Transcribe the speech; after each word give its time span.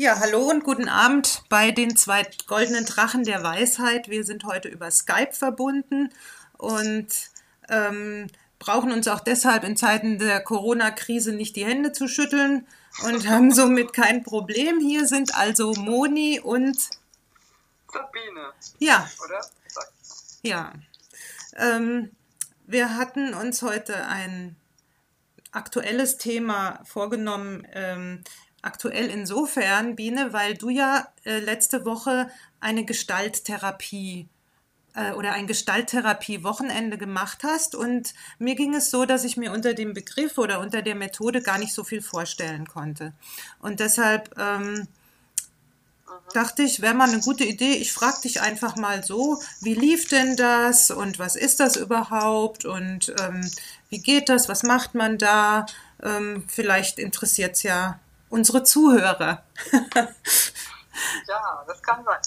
Ja, 0.00 0.18
hallo 0.18 0.48
und 0.48 0.64
guten 0.64 0.88
Abend 0.88 1.42
bei 1.50 1.72
den 1.72 1.94
zwei 1.94 2.26
goldenen 2.46 2.86
Drachen 2.86 3.22
der 3.22 3.42
Weisheit. 3.42 4.08
Wir 4.08 4.24
sind 4.24 4.44
heute 4.44 4.68
über 4.68 4.90
Skype 4.90 5.34
verbunden 5.34 6.08
und 6.56 7.08
ähm, 7.68 8.28
brauchen 8.58 8.92
uns 8.92 9.08
auch 9.08 9.20
deshalb 9.20 9.62
in 9.62 9.76
Zeiten 9.76 10.18
der 10.18 10.40
Corona-Krise 10.40 11.32
nicht 11.34 11.54
die 11.54 11.66
Hände 11.66 11.92
zu 11.92 12.08
schütteln 12.08 12.66
und 13.04 13.28
haben 13.28 13.50
somit 13.52 13.92
kein 13.92 14.22
Problem. 14.22 14.80
Hier 14.80 15.06
sind 15.06 15.34
also 15.34 15.74
Moni 15.74 16.40
und 16.40 16.78
Sabine. 17.92 18.54
Ja. 18.78 19.06
Oder? 19.22 19.46
Ja. 20.40 20.72
Ähm, 21.56 22.10
wir 22.66 22.96
hatten 22.96 23.34
uns 23.34 23.60
heute 23.60 24.06
ein 24.06 24.56
aktuelles 25.52 26.16
Thema 26.16 26.80
vorgenommen. 26.84 27.68
Ähm, 27.74 28.24
aktuell 28.62 29.06
insofern, 29.10 29.96
Biene, 29.96 30.32
weil 30.32 30.54
du 30.54 30.68
ja 30.68 31.06
äh, 31.24 31.38
letzte 31.38 31.84
Woche 31.84 32.30
eine 32.60 32.84
Gestalttherapie 32.84 34.28
äh, 34.94 35.12
oder 35.12 35.32
ein 35.32 35.46
Gestalttherapie-Wochenende 35.46 36.98
gemacht 36.98 37.42
hast. 37.42 37.74
Und 37.74 38.14
mir 38.38 38.54
ging 38.54 38.74
es 38.74 38.90
so, 38.90 39.04
dass 39.04 39.24
ich 39.24 39.36
mir 39.36 39.52
unter 39.52 39.74
dem 39.74 39.94
Begriff 39.94 40.38
oder 40.38 40.60
unter 40.60 40.82
der 40.82 40.94
Methode 40.94 41.42
gar 41.42 41.58
nicht 41.58 41.72
so 41.72 41.84
viel 41.84 42.02
vorstellen 42.02 42.66
konnte. 42.66 43.12
Und 43.60 43.80
deshalb 43.80 44.38
ähm, 44.38 44.88
dachte 46.32 46.62
ich, 46.62 46.80
wäre 46.80 46.94
mal 46.94 47.08
eine 47.08 47.20
gute 47.20 47.44
Idee. 47.44 47.72
Ich 47.72 47.92
frage 47.92 48.20
dich 48.22 48.40
einfach 48.40 48.76
mal 48.76 49.04
so, 49.04 49.40
wie 49.60 49.74
lief 49.74 50.08
denn 50.08 50.36
das 50.36 50.90
und 50.90 51.18
was 51.18 51.36
ist 51.36 51.60
das 51.60 51.76
überhaupt 51.76 52.64
und 52.64 53.14
ähm, 53.20 53.48
wie 53.88 53.98
geht 54.00 54.28
das, 54.28 54.48
was 54.48 54.62
macht 54.62 54.94
man 54.94 55.18
da? 55.18 55.66
Ähm, 56.02 56.44
vielleicht 56.46 56.98
interessiert 56.98 57.56
es 57.56 57.62
ja 57.62 57.98
unsere 58.30 58.62
Zuhörer. 58.62 59.44
ja, 61.26 61.64
das 61.66 61.82
kann 61.82 62.04
sein. 62.04 62.20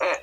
Äh, 0.00 0.16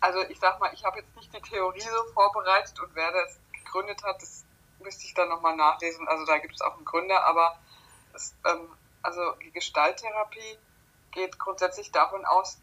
also 0.00 0.20
ich 0.28 0.38
sag 0.38 0.58
mal, 0.60 0.72
ich 0.72 0.84
habe 0.84 1.00
jetzt 1.00 1.14
nicht 1.16 1.34
die 1.34 1.42
Theorie 1.42 1.80
so 1.80 2.12
vorbereitet 2.12 2.78
und 2.80 2.94
wer 2.94 3.10
das 3.12 3.38
gegründet 3.52 4.02
hat, 4.04 4.20
das 4.22 4.44
müsste 4.80 5.04
ich 5.04 5.14
dann 5.14 5.28
nochmal 5.28 5.56
nachlesen. 5.56 6.06
Also 6.08 6.24
da 6.24 6.38
gibt 6.38 6.54
es 6.54 6.60
auch 6.60 6.76
einen 6.76 6.84
Gründer, 6.84 7.24
aber 7.24 7.58
das, 8.12 8.34
ähm, 8.46 8.70
also 9.02 9.32
die 9.42 9.50
Gestalttherapie 9.50 10.58
geht 11.10 11.38
grundsätzlich 11.38 11.90
davon 11.90 12.24
aus, 12.24 12.58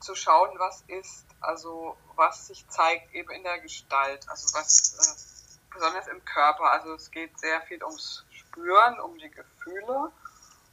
zu 0.00 0.14
schauen, 0.14 0.56
was 0.58 0.82
ist, 0.86 1.26
also 1.40 1.96
was 2.14 2.46
sich 2.46 2.68
zeigt 2.68 3.12
eben 3.12 3.30
in 3.30 3.42
der 3.42 3.58
Gestalt, 3.58 4.28
also 4.28 4.56
was 4.56 4.94
äh, 4.94 5.74
besonders 5.74 6.06
im 6.06 6.24
Körper. 6.24 6.70
Also 6.70 6.94
es 6.94 7.10
geht 7.10 7.38
sehr 7.38 7.60
viel 7.62 7.82
ums 7.82 8.24
Spüren, 8.30 9.00
um 9.00 9.18
die 9.18 9.30
Gefühle 9.30 10.12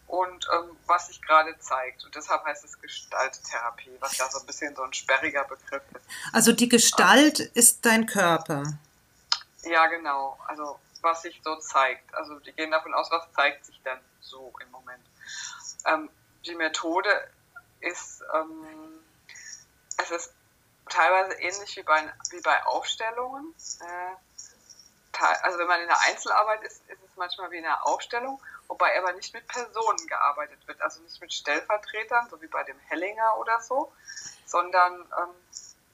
und 0.07 0.47
ähm, 0.53 0.77
was 0.85 1.07
sich 1.07 1.21
gerade 1.21 1.57
zeigt. 1.59 2.05
Und 2.05 2.15
deshalb 2.15 2.43
heißt 2.45 2.63
es 2.63 2.79
Gestalttherapie, 2.79 3.97
was 3.99 4.17
ja 4.17 4.29
so 4.29 4.39
ein 4.39 4.45
bisschen 4.45 4.75
so 4.75 4.83
ein 4.83 4.93
sperriger 4.93 5.43
Begriff 5.45 5.83
ist. 5.93 6.05
Also 6.31 6.51
die 6.51 6.69
Gestalt 6.69 7.39
ähm, 7.39 7.51
ist 7.53 7.85
dein 7.85 8.05
Körper. 8.05 8.63
Ja, 9.63 9.87
genau. 9.87 10.37
Also 10.47 10.79
was 11.01 11.21
sich 11.21 11.41
so 11.43 11.55
zeigt. 11.57 12.13
Also 12.15 12.39
die 12.39 12.51
gehen 12.51 12.71
davon 12.71 12.93
aus, 12.93 13.09
was 13.11 13.23
zeigt 13.33 13.65
sich 13.65 13.81
denn 13.83 13.99
so 14.21 14.53
im 14.61 14.71
Moment. 14.71 15.03
Ähm, 15.85 16.09
die 16.45 16.55
Methode 16.55 17.09
ist, 17.79 18.23
ähm, 18.33 18.99
es 19.97 20.11
ist 20.11 20.33
teilweise 20.89 21.33
ähnlich 21.35 21.75
wie 21.77 21.83
bei, 21.83 22.13
wie 22.31 22.41
bei 22.41 22.63
Aufstellungen. 22.65 23.53
Äh, 23.81 24.15
also 25.43 25.57
wenn 25.59 25.67
man 25.67 25.81
in 25.81 25.87
der 25.87 26.01
Einzelarbeit 26.07 26.63
ist, 26.63 26.81
ist 26.89 26.99
es 27.01 27.15
manchmal 27.15 27.49
wie 27.51 27.57
in 27.57 27.65
einer 27.65 27.85
Aufstellung, 27.87 28.41
wobei 28.67 28.97
aber 28.97 29.13
nicht 29.13 29.33
mit 29.33 29.47
Personen 29.47 30.07
gearbeitet 30.07 30.59
wird, 30.67 30.81
also 30.81 31.01
nicht 31.01 31.19
mit 31.21 31.33
Stellvertretern, 31.33 32.29
so 32.29 32.41
wie 32.41 32.47
bei 32.47 32.63
dem 32.63 32.79
Hellinger 32.79 33.37
oder 33.39 33.59
so, 33.61 33.91
sondern 34.45 34.93
ähm, 35.01 35.35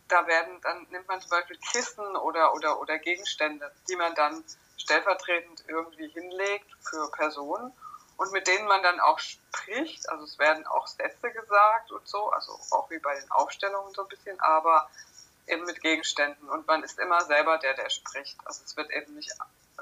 da 0.08 0.28
werden, 0.28 0.60
dann 0.62 0.88
nimmt 0.90 1.08
man 1.08 1.22
zum 1.22 1.30
Beispiel 1.30 1.58
Kissen 1.72 2.16
oder, 2.18 2.54
oder, 2.54 2.80
oder 2.80 3.00
Gegenstände, 3.00 3.72
die 3.90 3.96
man 3.96 4.14
dann 4.16 4.44
stellvertretend 4.78 5.64
irgendwie 5.68 6.08
hinlegt 6.10 6.70
für 6.82 7.10
Personen 7.12 7.74
und 8.18 8.32
mit 8.32 8.48
denen 8.48 8.68
man 8.68 8.84
dann 8.84 9.00
auch 9.00 9.20
spricht. 9.20 10.10
Also 10.10 10.26
es 10.26 10.38
werden 10.38 10.66
auch 10.68 10.88
Sätze 10.88 11.32
gesagt 11.32 11.92
und 11.92 12.08
so, 12.08 12.30
also 12.30 12.60
auch 12.72 12.90
wie 12.90 13.00
bei 13.00 13.20
den 13.20 13.32
Aufstellungen 13.32 13.94
so 13.94 14.04
ein 14.04 14.08
bisschen, 14.10 14.40
aber 14.42 14.90
eben 15.48 15.66
mit 15.66 15.82
Gegenständen 15.82 16.50
und 16.50 16.68
man 16.68 16.84
ist 16.84 17.00
immer 17.00 17.22
selber 17.22 17.58
der, 17.58 17.74
der 17.74 17.90
spricht. 17.90 18.38
Also 18.46 18.62
es 18.64 18.78
wird 18.78 18.92
eben 18.92 19.16
nicht, 19.16 19.32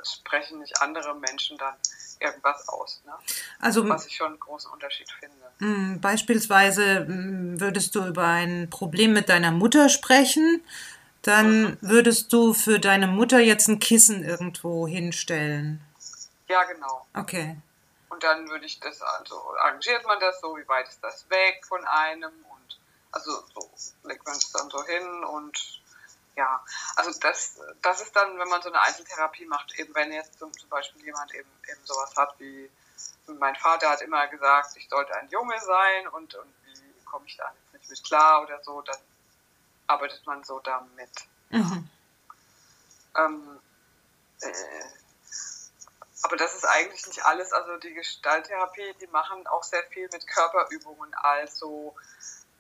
es 0.02 0.14
sprechen 0.14 0.60
nicht 0.60 0.82
andere 0.82 1.16
Menschen 1.16 1.58
dann 1.58 1.76
irgendwas 2.20 2.68
aus. 2.68 3.02
Ne? 3.06 3.14
Also, 3.60 3.88
Was 3.88 4.08
ich 4.08 4.16
schon 4.16 4.28
einen 4.28 4.40
großen 4.40 4.72
Unterschied 4.72 5.08
finde. 5.20 5.36
Mm, 5.60 6.00
beispielsweise 6.00 7.02
mm, 7.02 7.60
würdest 7.60 7.96
du 7.96 8.06
über 8.06 8.26
ein 8.26 8.70
Problem 8.70 9.14
mit 9.14 9.30
deiner 9.30 9.52
Mutter 9.52 9.90
sprechen, 9.90 10.64
dann 11.22 11.62
mhm. 11.62 11.78
würdest 11.82 12.32
du 12.32 12.54
für 12.54 12.80
deine 12.80 13.08
Mutter 13.08 13.40
jetzt 13.40 13.68
ein 13.68 13.80
Kissen 13.80 14.24
irgendwo 14.24 14.88
hinstellen. 14.88 15.82
Ja, 16.48 16.64
genau. 16.64 17.06
Okay. 17.14 17.58
Und 18.10 18.24
dann 18.24 18.50
würde 18.50 18.66
ich 18.66 18.80
das, 18.80 19.02
also 19.02 19.36
arrangiert 19.60 20.06
man 20.06 20.20
das 20.20 20.40
so, 20.42 20.58
wie 20.58 20.68
weit 20.68 20.88
ist 20.88 21.04
das 21.04 21.30
weg 21.30 21.64
von 21.68 21.86
einem 21.86 22.32
und 22.50 22.80
also 23.12 23.32
so 23.54 23.70
legt 24.08 24.26
man 24.26 24.36
es 24.36 24.52
dann 24.52 24.70
so 24.70 24.84
hin 24.86 25.24
und 25.24 25.79
ja, 26.40 26.64
also 26.96 27.12
das, 27.20 27.60
das 27.82 28.02
ist 28.02 28.16
dann, 28.16 28.40
wenn 28.40 28.48
man 28.48 28.62
so 28.62 28.70
eine 28.70 28.82
Einzeltherapie 28.82 29.46
macht, 29.46 29.78
eben 29.78 29.94
wenn 29.94 30.14
jetzt 30.14 30.40
zum, 30.40 30.54
zum 30.54 30.70
Beispiel 30.70 31.04
jemand 31.04 31.36
eben, 31.36 31.50
eben 31.70 31.86
sowas 31.86 32.16
hat 32.16 32.34
wie, 32.40 32.72
mein 33.28 33.58
Vater 33.58 33.90
hat 33.90 34.02
immer 34.02 34.26
gesagt, 34.28 34.78
ich 34.78 34.88
sollte 34.88 35.14
ein 35.16 35.28
Junge 35.28 35.60
sein 35.60 36.08
und, 36.08 36.34
und 36.36 36.54
wie 36.64 37.04
komme 37.04 37.26
ich 37.28 37.36
da 37.36 37.52
jetzt 37.52 37.74
nicht 37.74 37.90
mit 37.90 38.04
klar 38.06 38.42
oder 38.42 38.64
so, 38.64 38.82
dann 38.82 38.96
arbeitet 39.88 40.26
man 40.26 40.42
so 40.46 40.62
damit. 40.62 41.12
Mhm. 41.50 41.90
Ähm, 43.18 43.60
äh, 44.40 44.54
aber 46.22 46.38
das 46.38 46.56
ist 46.56 46.66
eigentlich 46.66 47.06
nicht 47.06 47.26
alles. 47.26 47.52
Also 47.52 47.76
die 47.78 47.94
Gestalttherapie, 47.94 48.96
die 49.02 49.08
machen 49.08 49.46
auch 49.48 49.64
sehr 49.64 49.84
viel 49.84 50.08
mit 50.14 50.26
Körperübungen, 50.26 51.14
also 51.16 51.96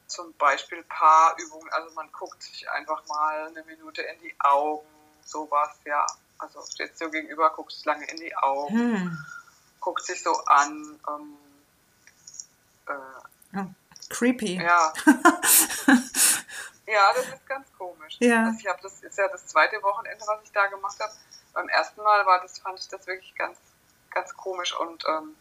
zum 0.09 0.33
Beispiel 0.33 0.83
Paarübungen. 0.83 1.69
Also 1.71 1.93
man 1.95 2.11
guckt 2.11 2.41
sich 2.43 2.69
einfach 2.69 3.05
mal 3.07 3.47
eine 3.47 3.63
Minute 3.63 4.01
in 4.01 4.19
die 4.21 4.35
Augen, 4.39 4.87
sowas, 5.23 5.79
ja. 5.85 6.05
Also 6.37 6.61
steht 6.71 6.97
so 6.97 7.09
gegenüber, 7.09 7.49
guckt 7.51 7.71
sich 7.71 7.85
lange 7.85 8.05
in 8.05 8.17
die 8.17 8.35
Augen, 8.35 8.77
hm. 8.77 9.25
guckt 9.79 10.03
sich 10.03 10.23
so 10.23 10.31
an. 10.45 10.99
Ähm, 11.07 11.37
äh, 12.87 13.57
oh, 13.57 13.65
creepy. 14.09 14.55
Ja. 14.55 14.93
ja, 16.87 17.13
das 17.13 17.27
ist 17.27 17.45
ganz 17.45 17.67
komisch. 17.77 18.17
Ja. 18.19 18.45
Also 18.45 18.59
ich 18.59 18.67
habe 18.67 18.79
das 18.81 19.01
ist 19.01 19.17
ja 19.17 19.27
das 19.27 19.45
zweite 19.47 19.81
Wochenende, 19.83 20.25
was 20.25 20.43
ich 20.43 20.51
da 20.51 20.67
gemacht 20.67 20.99
habe 20.99 21.13
beim 21.53 21.69
ersten 21.69 22.01
Mal 22.01 22.25
war 22.25 22.41
das, 22.41 22.59
fand 22.59 22.79
ich 22.79 22.87
das 22.87 23.05
wirklich 23.07 23.35
ganz, 23.35 23.57
ganz 24.11 24.33
komisch 24.35 24.75
und 24.75 25.03
ähm, 25.07 25.35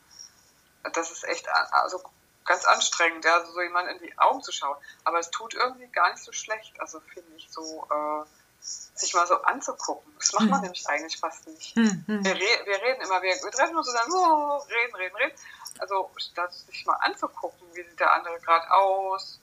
das 0.95 1.11
ist 1.11 1.25
echt 1.25 1.49
also 1.49 2.03
ganz 2.49 2.65
anstrengend, 2.65 3.25
ja, 3.25 3.45
so 3.45 3.61
jemand 3.61 3.89
in 3.91 3.99
die 3.99 4.19
Augen 4.19 4.43
zu 4.43 4.51
schauen. 4.53 4.77
Aber 5.05 5.19
es 5.19 5.31
tut 5.31 5.55
irgendwie 5.55 5.87
gar 5.89 6.11
nicht 6.11 6.25
so 6.25 6.33
schlecht, 6.33 6.81
also 6.81 6.99
finde 7.01 7.31
ich 7.37 7.47
so, 7.51 7.87
äh, 7.91 8.25
sich 8.61 9.15
mal 9.15 9.27
so 9.27 9.41
anzugucken. 9.43 10.13
Das 10.19 10.33
macht 10.33 10.47
man 10.47 10.55
hm. 10.55 10.63
nämlich 10.63 10.89
eigentlich 10.89 11.19
fast 11.19 11.47
nicht. 11.47 11.77
Hm, 11.77 12.05
hm. 12.07 12.25
Wir, 12.25 12.35
re 12.35 12.67
wir, 12.67 12.83
reden 12.83 13.03
immer, 13.03 13.23
wir, 13.23 13.35
wir 13.35 13.51
treffen 13.53 13.77
uns 13.77 13.89
und 13.89 13.95
dann 13.95 14.11
oh, 14.13 14.57
reden, 14.57 14.97
reden, 14.97 15.17
reden. 15.17 15.39
Also 15.79 16.11
statt 16.17 16.53
sich 16.53 16.85
mal 16.87 16.95
anzugucken, 16.95 17.69
wie 17.75 17.83
sieht 17.83 18.01
der 18.01 18.13
andere 18.13 18.41
gerade 18.41 18.69
aus, 18.73 19.39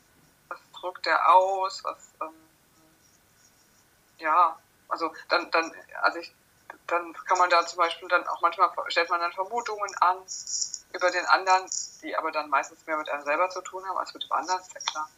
was 0.50 0.60
drückt 0.74 1.08
er 1.08 1.34
aus, 1.34 1.84
was 1.84 1.98
ähm, 2.22 2.34
ja, 4.18 4.58
also 4.90 5.14
dann, 5.30 5.50
dann, 5.52 5.72
also 6.02 6.20
ich 6.20 6.34
dann 6.88 7.14
kann 7.14 7.38
man 7.38 7.50
da 7.50 7.66
zum 7.66 7.78
Beispiel 7.78 8.08
dann 8.08 8.28
auch 8.28 8.42
manchmal 8.42 8.70
stellt 8.88 9.10
man 9.10 9.20
dann 9.20 9.32
Vermutungen 9.32 9.90
an 10.02 10.18
über 10.94 11.12
den 11.12 11.26
anderen, 11.26 11.70
die 12.02 12.16
aber 12.16 12.32
dann 12.32 12.50
meistens 12.50 12.86
mehr 12.86 12.98
mit 12.98 13.10
einem 13.10 13.24
selber 13.24 13.50
zu 13.50 13.62
tun 13.62 13.84
haben 13.88 13.98
als 13.98 14.14
mit 14.14 14.24
dem 14.24 14.32
anderen, 14.32 14.62
ist 14.62 14.74
ja 14.74 14.80
klar. 14.80 15.10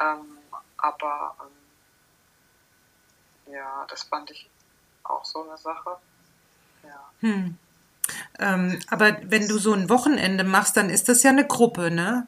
Ähm, 0.00 0.38
aber 0.78 1.36
ähm, 1.40 3.52
ja, 3.52 3.84
das 3.88 4.04
fand 4.04 4.30
ich 4.30 4.48
auch 5.04 5.24
so 5.24 5.48
eine 5.48 5.58
Sache. 5.58 5.98
Ja. 6.82 7.10
Hm. 7.20 7.58
Ähm, 8.38 8.80
aber 8.88 9.16
wenn 9.22 9.48
du 9.48 9.58
so 9.58 9.72
ein 9.72 9.88
Wochenende 9.88 10.44
machst, 10.44 10.76
dann 10.76 10.90
ist 10.90 11.08
das 11.08 11.22
ja 11.22 11.30
eine 11.30 11.46
Gruppe, 11.46 11.90
ne? 11.90 12.26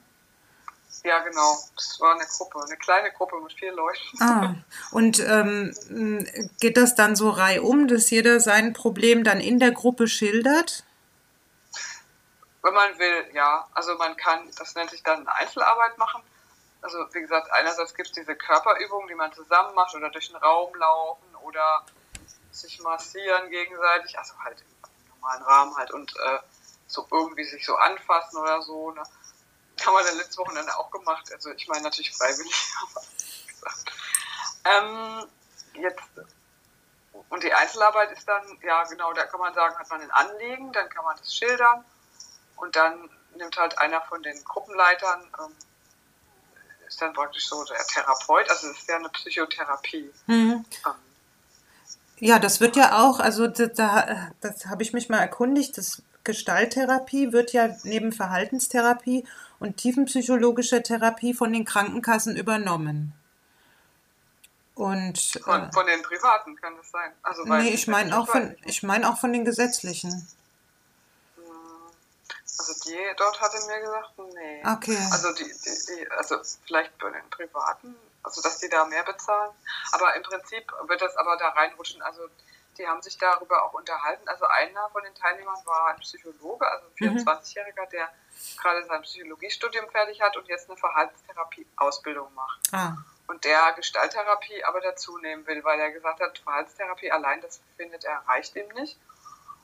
Ja, 1.05 1.21
genau. 1.21 1.57
Das 1.77 2.01
war 2.01 2.15
eine 2.15 2.27
Gruppe, 2.27 2.61
eine 2.65 2.77
kleine 2.77 3.13
Gruppe 3.13 3.41
mit 3.41 3.53
vier 3.53 3.73
Leuten. 3.73 4.21
Ah, 4.21 4.55
und 4.91 5.21
ähm, 5.21 5.75
geht 6.61 6.77
das 6.77 6.95
dann 6.95 7.15
so 7.15 7.31
reihum, 7.31 7.89
dass 7.89 8.11
jeder 8.11 8.41
sein 8.41 8.73
Problem 8.73 9.25
dann 9.25 9.41
in 9.41 9.59
der 9.59 9.71
Gruppe 9.71 10.09
schildert? 10.09 10.85
Wenn 12.63 12.75
man 12.75 12.99
will, 12.99 13.31
ja. 13.33 13.69
Also 13.73 13.95
man 13.97 14.17
kann, 14.17 14.49
das 14.59 14.75
nennt 14.75 14.91
sich 14.91 15.03
dann 15.03 15.27
Einzelarbeit 15.29 15.97
machen. 15.99 16.23
Also 16.83 16.99
wie 17.13 17.21
gesagt, 17.21 17.51
einerseits 17.53 17.95
gibt 17.95 18.09
es 18.09 18.15
diese 18.15 18.35
Körperübungen, 18.37 19.09
die 19.09 19.15
man 19.15 19.33
zusammen 19.33 19.75
macht 19.75 19.95
oder 19.95 20.11
durch 20.11 20.29
den 20.29 20.37
Raum 20.37 20.75
laufen 20.75 21.35
oder 21.43 21.85
sich 22.51 22.81
massieren 22.81 23.51
gegenseitig, 23.51 24.19
also 24.19 24.35
halt 24.43 24.61
im 24.61 25.11
normalen 25.15 25.43
Rahmen 25.43 25.77
halt 25.77 25.93
und 25.93 26.13
äh, 26.17 26.39
so 26.87 27.07
irgendwie 27.11 27.45
sich 27.45 27.65
so 27.65 27.77
anfassen 27.77 28.39
oder 28.39 28.63
so. 28.63 28.91
Ne? 28.93 29.03
Haben 29.87 29.95
wir 29.95 30.05
dann 30.05 30.17
letzte 30.17 30.39
Wochenende 30.39 30.77
auch 30.79 30.91
gemacht. 30.91 31.33
Also 31.33 31.51
ich 31.53 31.69
meine 31.69 31.83
natürlich 31.83 32.15
freiwillig, 32.17 32.75
aber 32.83 33.03
ähm, 34.65 35.27
jetzt 35.75 36.03
und 37.31 37.43
die 37.43 37.53
Einzelarbeit 37.53 38.13
ist 38.13 38.27
dann, 38.27 38.43
ja 38.63 38.85
genau, 38.85 39.13
da 39.13 39.25
kann 39.27 39.41
man 39.41 39.53
sagen, 39.55 39.77
hat 39.79 39.91
man 39.91 40.01
ein 40.01 40.11
Anliegen, 40.11 40.73
dann 40.73 40.89
kann 40.89 41.05
man 41.05 41.17
das 41.19 41.35
schildern 41.35 41.85
und 42.57 42.75
dann 42.75 43.11
nimmt 43.37 43.57
halt 43.57 43.79
einer 43.79 44.01
von 44.03 44.23
den 44.23 44.43
Gruppenleitern, 44.45 45.23
ähm, 45.41 45.55
ist 46.87 47.03
dann 47.03 47.13
praktisch 47.13 47.49
so 47.49 47.63
der 47.65 47.85
Therapeut, 47.87 48.49
also 48.51 48.69
es 48.69 48.79
ist 48.79 48.89
ja 48.89 48.97
eine 48.97 49.11
Psychotherapie. 49.11 50.11
Mhm. 50.27 50.65
Ähm, 50.87 50.95
ja, 52.21 52.39
das 52.39 52.61
wird 52.61 52.77
ja 52.77 52.99
auch, 53.05 53.21
also 53.21 53.47
da 53.47 54.31
das 54.41 54.67
habe 54.67 54.83
ich 54.83 54.93
mich 54.93 55.09
mal 55.09 55.21
erkundigt, 55.21 55.77
das 55.79 56.03
Gestalttherapie 56.25 57.33
wird 57.33 57.53
ja 57.53 57.69
neben 57.85 58.13
Verhaltenstherapie 58.13 59.27
und 59.61 59.77
tiefenpsychologischer 59.77 60.83
Therapie 60.83 61.35
von 61.35 61.53
den 61.53 61.65
Krankenkassen 61.65 62.37
übernommen. 62.37 63.13
Und, 64.75 65.19
von, 65.43 65.63
äh, 65.63 65.73
von 65.73 65.87
den 65.87 66.03
privaten 66.03 66.55
kann 66.55 66.77
das 66.77 66.91
sein. 66.91 67.13
Also, 67.23 67.43
nee, 67.45 67.71
ich 67.71 67.89
meine 67.89 68.17
auch, 68.17 68.29
von, 68.29 68.57
ich 68.65 68.85
mein 68.85 69.05
auch 69.05 69.19
von 69.19 69.33
den 69.33 69.45
gesetzlichen. 69.45 70.29
Hm, 71.35 71.45
also 72.59 72.75
die 72.87 72.97
dort 73.17 73.41
hatte 73.41 73.57
mir 73.67 73.81
gesagt, 73.81 74.13
nee. 74.35 74.63
Okay. 74.65 74.99
Also 75.11 75.33
die, 75.33 75.43
die, 75.43 75.97
die, 75.97 76.11
also 76.13 76.37
vielleicht 76.65 76.97
bei 76.99 77.11
den 77.11 77.29
privaten, 77.29 77.97
also 78.23 78.41
dass 78.41 78.61
die 78.61 78.69
da 78.69 78.85
mehr 78.85 79.03
bezahlen. 79.03 79.51
Aber 79.91 80.15
im 80.15 80.23
Prinzip 80.23 80.73
wird 80.87 81.03
das 81.03 81.17
aber 81.17 81.37
da 81.37 81.49
reinrutschen. 81.49 82.01
Also 82.03 82.29
die 82.79 82.87
haben 82.87 83.03
sich 83.03 83.19
darüber 83.19 83.65
auch 83.65 83.75
unterhalten. 83.75 84.29
Also 84.29 84.47
einer 84.47 84.89
von 84.91 85.03
den 85.03 85.15
Teilnehmern 85.15 85.59
war 85.65 85.89
ein 85.89 85.99
Psychologe, 85.99 86.67
also 86.67 86.87
ein 86.87 87.17
24-Jähriger, 87.17 87.87
mhm. 87.87 87.91
der 87.91 88.09
gerade 88.61 88.85
sein 88.85 89.03
Psychologiestudium 89.03 89.91
fertig 89.91 90.21
hat 90.23 90.37
und 90.37 90.49
jetzt 90.49 90.71
eine 90.71 90.79
Verhaltenstherapie-Ausbildung 90.79 92.33
macht. 92.35 92.61
Ah 92.73 92.97
und 93.29 93.45
der 93.45 93.75
Gestalttherapie 93.75 94.65
aber 94.65 94.81
dazu 94.81 95.19
nehmen 95.19 95.47
will, 95.47 95.63
weil 95.63 95.79
er 95.79 95.93
gesagt 95.93 96.21
hat, 96.21 96.39
Verhaltenstherapie 96.39 97.13
allein, 97.13 97.43
das 97.43 97.61
findet 97.77 98.05
er, 98.05 98.23
reicht 98.27 98.57
ihm 98.57 98.69
nicht. 98.69 98.99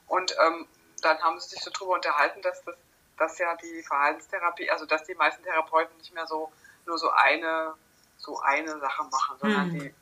Und 0.06 0.36
ähm, 0.38 0.68
dann 1.00 1.18
haben 1.22 1.40
sie 1.40 1.48
sich 1.48 1.60
so 1.60 1.70
drüber 1.70 1.94
unterhalten, 1.94 2.42
dass 2.42 2.62
das 2.62 2.76
dass 3.16 3.38
ja 3.38 3.54
die 3.56 3.82
Verhaltenstherapie, 3.82 4.70
also 4.70 4.86
dass 4.86 5.04
die 5.04 5.14
meisten 5.14 5.42
Therapeuten 5.44 5.96
nicht 5.98 6.12
mehr 6.14 6.26
so 6.26 6.52
nur 6.86 6.98
so 6.98 7.10
eine 7.10 7.74
so 8.16 8.40
eine 8.40 8.78
Sache 8.78 9.04
machen, 9.04 9.38
sondern 9.38 9.70
hm. 9.70 9.78
die 9.78 9.94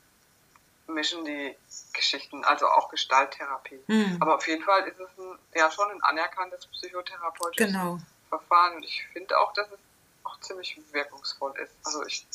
mischen 0.87 1.23
die 1.25 1.55
Geschichten, 1.93 2.43
also 2.43 2.67
auch 2.67 2.89
Gestalttherapie. 2.89 3.79
Hm. 3.87 4.17
Aber 4.21 4.35
auf 4.35 4.47
jeden 4.47 4.63
Fall 4.63 4.87
ist 4.87 4.99
es 4.99 5.09
ein, 5.17 5.39
ja 5.55 5.71
schon 5.71 5.89
ein 5.91 6.01
anerkanntes 6.03 6.67
psychotherapeutisches 6.67 7.67
genau. 7.67 7.99
Verfahren. 8.29 8.75
Und 8.75 8.83
ich 8.83 9.05
finde 9.13 9.37
auch, 9.39 9.53
dass 9.53 9.67
es 9.71 9.79
auch 10.23 10.39
ziemlich 10.41 10.79
wirkungsvoll 10.91 11.53
ist. 11.59 11.73
Also 11.83 12.05
ich 12.05 12.25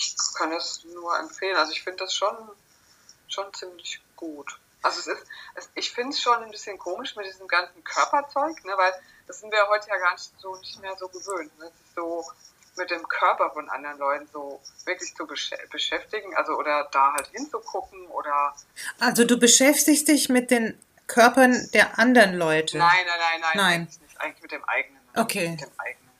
ich 0.00 0.16
kann 0.34 0.52
es 0.52 0.84
nur 0.84 1.18
empfehlen. 1.18 1.56
Also 1.56 1.72
ich 1.72 1.82
finde 1.82 2.04
das 2.04 2.14
schon, 2.14 2.36
schon 3.28 3.52
ziemlich 3.52 4.00
gut. 4.16 4.58
Also 4.82 5.00
es 5.00 5.06
ist, 5.06 5.26
es, 5.54 5.70
ich 5.74 5.92
finde 5.92 6.12
es 6.12 6.20
schon 6.20 6.42
ein 6.42 6.50
bisschen 6.50 6.78
komisch 6.78 7.14
mit 7.16 7.26
diesem 7.26 7.46
ganzen 7.46 7.84
Körperzeug, 7.84 8.64
ne, 8.64 8.72
weil 8.76 8.94
das 9.26 9.40
sind 9.40 9.52
wir 9.52 9.68
heute 9.68 9.88
ja 9.88 9.98
gar 9.98 10.12
nicht 10.12 10.32
so 10.38 10.56
nicht 10.56 10.80
mehr 10.80 10.96
so 10.96 11.08
gewöhnt. 11.08 11.56
Ne? 11.58 11.70
so 11.94 12.24
mit 12.76 12.90
dem 12.90 13.06
Körper 13.08 13.50
von 13.50 13.68
anderen 13.68 13.98
Leuten 13.98 14.28
so 14.32 14.60
wirklich 14.84 15.14
zu 15.14 15.26
besch 15.26 15.50
beschäftigen, 15.70 16.34
also 16.36 16.54
oder 16.54 16.88
da 16.92 17.12
halt 17.12 17.28
hinzugucken 17.28 18.06
oder. 18.08 18.54
Also 18.98 19.24
du 19.24 19.38
beschäftigst 19.38 20.08
dich 20.08 20.28
mit 20.28 20.50
den 20.50 20.78
Körpern 21.06 21.68
der 21.72 21.98
anderen 21.98 22.34
Leute? 22.34 22.78
Nein, 22.78 22.90
nein, 23.06 23.18
nein, 23.18 23.40
nein. 23.40 23.50
Nein. 23.54 23.80
Eigentlich, 23.80 24.00
nicht, 24.00 24.20
eigentlich 24.20 24.42
mit 24.42 24.52
dem 24.52 24.64
eigenen. 24.64 25.00
Okay. 25.16 25.48
Mit 25.50 25.60
dem 25.60 25.70
eigenen. 25.78 26.10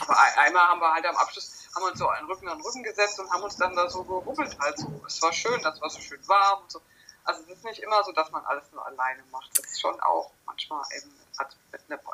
Aber 0.00 0.16
einmal 0.38 0.68
haben 0.68 0.80
wir 0.80 0.92
halt 0.92 1.06
am 1.06 1.16
Abschluss, 1.16 1.68
haben 1.74 1.84
uns 1.84 1.98
so 1.98 2.08
einen 2.08 2.26
Rücken 2.26 2.48
an 2.48 2.58
den 2.58 2.64
Rücken 2.64 2.82
gesetzt 2.82 3.20
und 3.20 3.30
haben 3.30 3.42
uns 3.42 3.56
dann 3.56 3.76
da 3.76 3.88
so 3.88 4.02
gerubbelt 4.02 4.56
halt 4.58 4.78
so. 4.78 4.88
Es 5.06 5.22
war 5.22 5.32
schön, 5.32 5.62
das 5.62 5.80
war 5.80 5.90
so 5.90 6.00
schön 6.00 6.26
warm 6.26 6.62
und 6.62 6.72
so. 6.72 6.80
Also 7.24 7.42
es 7.42 7.58
ist 7.58 7.64
nicht 7.64 7.80
immer 7.80 8.02
so, 8.02 8.12
dass 8.12 8.30
man 8.30 8.44
alles 8.46 8.64
nur 8.72 8.84
alleine 8.84 9.22
macht. 9.30 9.56
Das 9.56 9.66
ist 9.66 9.80
schon 9.80 10.00
auch 10.00 10.32
manchmal 10.46 10.82
eben 10.96 11.14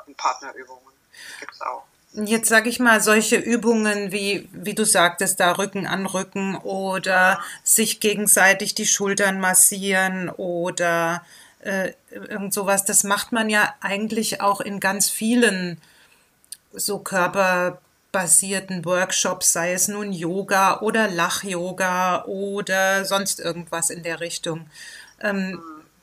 mit 0.05 0.17
Partnerübungen. 0.17 0.96
Gibt 1.39 1.53
es 1.53 1.61
auch. 1.61 1.83
Jetzt 2.13 2.49
sage 2.49 2.69
ich 2.69 2.79
mal, 2.79 2.99
solche 2.99 3.35
Übungen 3.35 4.11
wie, 4.11 4.49
wie 4.51 4.73
du 4.73 4.85
sagtest, 4.85 5.39
da 5.39 5.51
Rücken 5.51 5.85
an 5.85 6.07
Rücken 6.07 6.55
oder 6.55 7.39
sich 7.63 7.99
gegenseitig 7.99 8.73
die 8.73 8.87
Schultern 8.87 9.39
massieren 9.39 10.29
oder 10.29 11.21
äh, 11.59 11.91
irgend 12.09 12.53
sowas, 12.53 12.85
das 12.85 13.03
macht 13.03 13.33
man 13.33 13.49
ja 13.49 13.75
eigentlich 13.81 14.41
auch 14.41 14.61
in 14.61 14.79
ganz 14.79 15.09
vielen 15.09 15.81
so 16.71 16.99
körperbasierten 16.99 18.85
Workshops, 18.85 19.53
sei 19.53 19.73
es 19.73 19.87
nun 19.87 20.13
Yoga 20.13 20.79
oder 20.79 21.09
Lach-Yoga 21.09 22.23
oder 22.25 23.05
sonst 23.05 23.39
irgendwas 23.39 23.89
in 23.89 24.03
der 24.03 24.21
Richtung. 24.21 24.69
Ähm, 25.21 25.61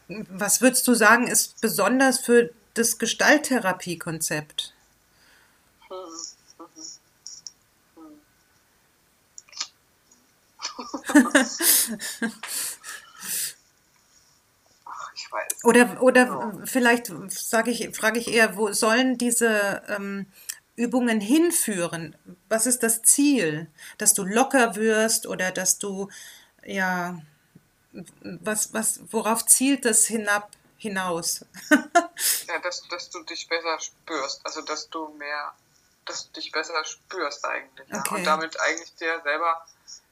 was 0.09 0.61
würdest 0.61 0.87
du 0.87 0.95
sagen, 0.95 1.27
ist 1.27 1.61
besonders 1.61 2.19
für 2.19 2.51
das 2.75 2.99
Gestalttherapie-Konzept? 2.99 4.74
Oder 15.63 16.03
oder 16.03 16.63
vielleicht 16.65 17.13
sage 17.29 17.71
ich, 17.71 17.97
frage 17.97 18.19
ich 18.19 18.29
eher, 18.29 18.57
wo 18.57 18.73
sollen 18.73 19.19
diese 19.19 19.83
ähm, 19.89 20.27
Übungen 20.77 21.21
hinführen? 21.21 22.17
Was 22.49 22.67
ist 22.67 22.83
das 22.83 23.03
Ziel? 23.03 23.71
Dass 23.99 24.15
du 24.15 24.25
locker 24.25 24.77
wirst 24.77 25.27
oder 25.27 25.51
dass 25.53 25.79
du, 25.79 26.09
ja, 26.65 27.21
was, 28.23 28.75
was, 28.75 29.01
worauf 29.11 29.47
zielt 29.47 29.85
das 29.85 30.07
hinab, 30.07 30.51
hinaus? 30.77 31.45
ja, 31.71 32.59
dass, 32.63 32.87
dass 32.89 33.11
du 33.11 33.23
dich 33.23 33.49
besser 33.49 33.79
spürst, 33.81 34.45
also 34.45 34.63
dass 34.63 34.91
du 34.91 35.09
mehr, 35.15 35.53
dass 36.07 36.27
du 36.27 36.41
dich 36.41 36.53
besser 36.53 36.85
spürst 36.85 37.45
eigentlich. 37.45 37.89
Ja? 37.89 38.01
Okay. 38.01 38.15
Und 38.17 38.25
damit 38.25 38.61
eigentlich 38.61 38.95
dir 38.97 39.21
selber 39.23 39.67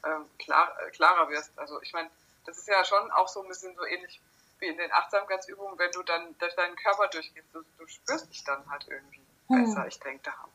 ähm, 0.04 0.26
klar, 0.38 0.74
äh, 0.80 0.90
klarer 0.90 1.28
wirst. 1.28 1.50
Also 1.56 1.80
ich 1.82 1.92
meine, 1.92 2.10
das 2.46 2.58
ist 2.58 2.68
ja 2.68 2.84
schon 2.84 3.10
auch 3.12 3.28
so 3.28 3.42
ein 3.42 3.48
bisschen 3.48 3.74
so 3.76 3.84
ähnlich 3.84 4.20
wie 4.58 4.66
in 4.66 4.76
den 4.76 4.92
Achtsamkeitsübungen, 4.92 5.78
wenn 5.78 5.90
du 5.90 6.02
dann 6.02 6.36
durch 6.38 6.54
deinen 6.54 6.76
Körper 6.76 7.08
durchgehst, 7.08 7.48
du, 7.52 7.62
du 7.78 7.86
spürst 7.86 8.30
dich 8.30 8.44
dann 8.44 8.68
halt 8.70 8.86
irgendwie 8.88 9.20
besser. 9.48 9.82
Hm. 9.82 9.88
Ich 9.88 9.98
denke, 9.98 10.22
da 10.24 10.32
haben, 10.32 10.52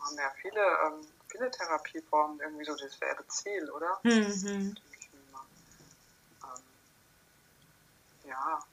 haben 0.00 0.16
ja 0.16 0.32
viele, 0.40 0.60
ähm, 0.60 1.06
viele 1.28 1.50
Therapieformen 1.50 2.40
irgendwie 2.40 2.64
so 2.64 2.74
dasselbe 2.74 3.26
Ziel, 3.28 3.70
oder? 3.70 4.00
Mhm. 4.02 4.76
Ähm, 6.42 6.62
ja, 8.24 8.64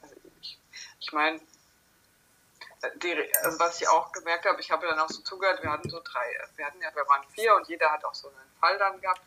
also 0.00 0.14
ich, 0.40 0.58
ich 1.00 1.12
meine, 1.12 1.40
äh, 2.84 3.32
also 3.42 3.58
was 3.58 3.80
ich 3.80 3.88
auch 3.88 4.12
gemerkt 4.12 4.46
habe, 4.46 4.60
ich 4.60 4.70
habe 4.70 4.86
dann 4.86 4.98
auch 4.98 5.08
so 5.08 5.22
zugehört, 5.22 5.62
wir 5.62 5.70
hatten 5.70 5.88
so 5.88 6.00
drei, 6.02 6.38
wir 6.56 6.66
hatten 6.66 6.80
ja, 6.80 6.94
wir 6.94 7.06
waren 7.08 7.24
vier 7.34 7.54
und 7.56 7.68
jeder 7.68 7.90
hat 7.90 8.04
auch 8.04 8.14
so 8.14 8.28
einen 8.28 8.58
Fall 8.60 8.78
dann 8.78 9.00
gehabt. 9.00 9.20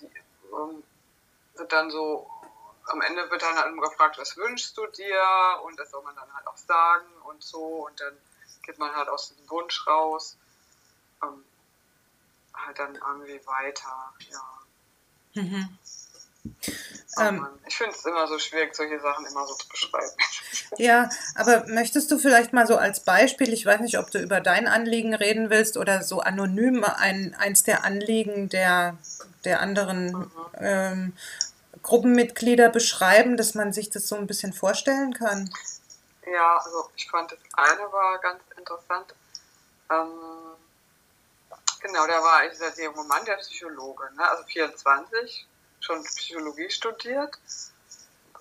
Die, 0.00 0.06
ähm, 0.06 0.82
wird 1.56 1.72
dann 1.72 1.90
so, 1.90 2.28
am 2.86 3.00
Ende 3.00 3.30
wird 3.30 3.42
dann 3.42 3.56
halt 3.56 3.74
gefragt, 3.80 4.18
was 4.18 4.36
wünschst 4.36 4.76
du 4.76 4.86
dir? 4.88 5.60
Und 5.64 5.78
das 5.78 5.90
soll 5.90 6.02
man 6.02 6.16
dann 6.16 6.32
halt 6.34 6.46
auch 6.46 6.56
sagen 6.56 7.06
und 7.24 7.42
so. 7.42 7.86
Und 7.86 8.00
dann 8.00 8.16
geht 8.62 8.78
man 8.78 8.94
halt 8.94 9.08
aus 9.08 9.34
dem 9.34 9.48
Wunsch 9.50 9.86
raus, 9.86 10.36
ähm, 11.22 11.44
halt 12.54 12.78
dann 12.78 12.94
irgendwie 12.94 13.40
weiter, 13.46 14.14
ja. 14.30 14.54
Mhm. 15.34 15.78
Ähm, 17.18 17.46
ich 17.66 17.76
finde 17.76 17.94
es 17.94 18.04
immer 18.04 18.26
so 18.26 18.38
schwierig, 18.38 18.74
solche 18.74 19.00
Sachen 19.00 19.24
immer 19.26 19.46
so 19.46 19.54
zu 19.54 19.68
beschreiben. 19.68 20.12
Ja, 20.76 21.08
aber 21.36 21.66
möchtest 21.68 22.10
du 22.10 22.18
vielleicht 22.18 22.52
mal 22.52 22.66
so 22.66 22.76
als 22.76 23.00
Beispiel, 23.00 23.52
ich 23.52 23.64
weiß 23.64 23.80
nicht, 23.80 23.98
ob 23.98 24.10
du 24.10 24.18
über 24.18 24.40
dein 24.40 24.66
Anliegen 24.66 25.14
reden 25.14 25.50
willst 25.50 25.76
oder 25.76 26.02
so 26.02 26.20
anonym 26.20 26.82
ein, 26.82 27.36
eins 27.38 27.62
der 27.62 27.84
Anliegen 27.84 28.48
der, 28.48 28.96
der 29.44 29.60
anderen 29.60 30.06
mhm. 30.06 30.30
ähm, 30.58 31.16
Gruppenmitglieder 31.82 32.70
beschreiben, 32.70 33.36
dass 33.36 33.54
man 33.54 33.72
sich 33.72 33.90
das 33.90 34.08
so 34.08 34.16
ein 34.16 34.26
bisschen 34.26 34.52
vorstellen 34.52 35.14
kann? 35.14 35.48
Ja, 36.26 36.56
also 36.56 36.90
ich 36.96 37.08
fand 37.08 37.30
das 37.30 37.38
eine 37.52 37.92
war 37.92 38.18
ganz 38.18 38.42
interessant. 38.56 39.14
Ähm, 39.90 40.08
genau, 41.80 42.06
der 42.06 42.22
war 42.22 42.48
dieser 42.48 42.82
junge 42.82 43.04
Mann, 43.04 43.24
der 43.24 43.36
Psychologe, 43.36 44.08
ne? 44.16 44.28
also 44.28 44.42
24, 44.44 45.46
schon 45.84 46.02
Psychologie 46.04 46.70
studiert. 46.70 47.38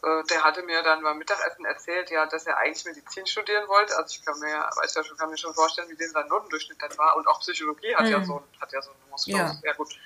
Äh, 0.03 0.23
der 0.29 0.43
hatte 0.43 0.63
mir 0.63 0.81
dann 0.83 1.03
beim 1.03 1.17
Mittagessen 1.17 1.65
erzählt, 1.65 2.09
ja, 2.09 2.25
dass 2.25 2.45
er 2.45 2.57
eigentlich 2.57 2.85
Medizin 2.85 3.25
studieren 3.25 3.67
wollte. 3.67 3.95
Also 3.97 4.15
ich 4.15 4.25
kann 4.25 4.39
mir, 4.39 4.69
weiß 4.75 4.95
ja 4.95 5.03
schon, 5.03 5.17
kann 5.17 5.29
mir 5.29 5.37
schon 5.37 5.53
vorstellen, 5.53 5.89
wie 5.89 5.95
dem 5.95 6.09
sein 6.11 6.27
Notendurchschnitt 6.27 6.81
dann 6.81 6.97
war. 6.97 7.15
Und 7.15 7.27
auch 7.27 7.39
Psychologie 7.39 7.95
hat 7.95 8.05
mhm. 8.05 8.11
ja 8.11 8.23
so, 8.23 8.43
hat 8.59 8.71
ja 8.71 8.81
so 8.81 8.91
eine 8.91 9.09
Muskel. 9.09 9.35
Ja. 9.35 9.55
ja 9.63 9.73
gut. 9.73 9.97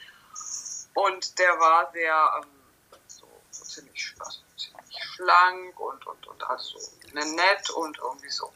Und 0.93 1.39
der 1.39 1.59
war 1.59 1.91
sehr 1.91 2.41
ähm, 2.41 2.49
so, 3.07 3.27
so 3.51 3.65
ziemlich, 3.65 4.15
also 4.19 4.39
schlank 5.15 5.79
und, 5.79 6.05
und, 6.07 6.27
und 6.27 6.47
halt 6.47 6.59
so 6.59 6.79
nett 7.13 7.69
und 7.71 7.97
irgendwie 7.97 8.29
so. 8.29 8.51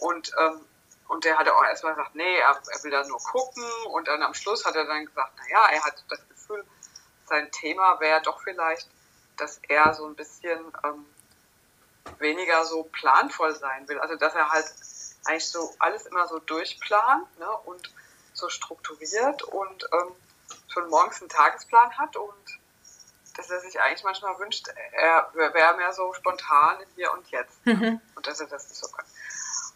Und, 0.00 0.32
ähm, 0.38 0.60
und 1.08 1.24
der 1.24 1.36
hatte 1.36 1.54
auch 1.54 1.64
erstmal 1.64 1.94
gesagt, 1.94 2.14
nee, 2.14 2.36
er, 2.36 2.60
er, 2.68 2.84
will 2.84 2.90
da 2.90 3.04
nur 3.06 3.18
gucken. 3.18 3.64
Und 3.92 4.08
dann 4.08 4.22
am 4.22 4.34
Schluss 4.34 4.64
hat 4.64 4.76
er 4.76 4.84
dann 4.84 5.06
gesagt, 5.06 5.36
naja, 5.38 5.66
er 5.72 5.84
hat 5.84 6.04
das 6.08 6.20
Gefühl, 6.28 6.64
sein 7.30 7.50
Thema 7.52 7.98
wäre 8.00 8.20
doch 8.20 8.42
vielleicht, 8.42 8.88
dass 9.38 9.60
er 9.68 9.94
so 9.94 10.04
ein 10.06 10.16
bisschen 10.16 10.60
ähm, 10.84 11.06
weniger 12.18 12.64
so 12.64 12.82
planvoll 12.82 13.54
sein 13.54 13.88
will. 13.88 13.98
Also 14.00 14.16
dass 14.16 14.34
er 14.34 14.50
halt 14.50 14.66
eigentlich 15.24 15.48
so 15.48 15.72
alles 15.78 16.06
immer 16.06 16.28
so 16.28 16.38
durchplant 16.40 17.38
ne, 17.38 17.50
und 17.64 17.92
so 18.34 18.48
strukturiert 18.48 19.42
und 19.44 19.88
ähm, 19.92 20.12
schon 20.68 20.88
morgens 20.90 21.20
einen 21.20 21.28
Tagesplan 21.28 21.96
hat 21.96 22.16
und 22.16 22.58
dass 23.36 23.48
er 23.48 23.60
sich 23.60 23.80
eigentlich 23.80 24.04
manchmal 24.04 24.38
wünscht, 24.38 24.68
er 24.92 25.30
wäre 25.34 25.76
mehr 25.76 25.92
so 25.92 26.12
spontan 26.12 26.80
im 26.80 26.88
Hier 26.96 27.12
und 27.12 27.30
Jetzt. 27.30 27.64
Mhm. 27.64 28.00
Und 28.16 28.26
dass 28.26 28.40
er 28.40 28.48
das 28.48 28.68
nicht 28.68 28.76
so 28.76 28.88
kann. 28.88 29.06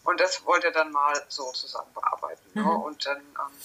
Und 0.03 0.19
das 0.19 0.45
wollte 0.45 0.67
er 0.67 0.73
dann 0.73 0.91
mal 0.91 1.15
so 1.29 1.51
zusammen 1.53 1.91
bearbeiten. 1.93 2.43
Ne? 2.53 2.61
Mhm. 2.61 2.67
Ne? 2.67 2.75
Und 2.75 3.05
dann 3.05 3.17
ähm, 3.17 3.59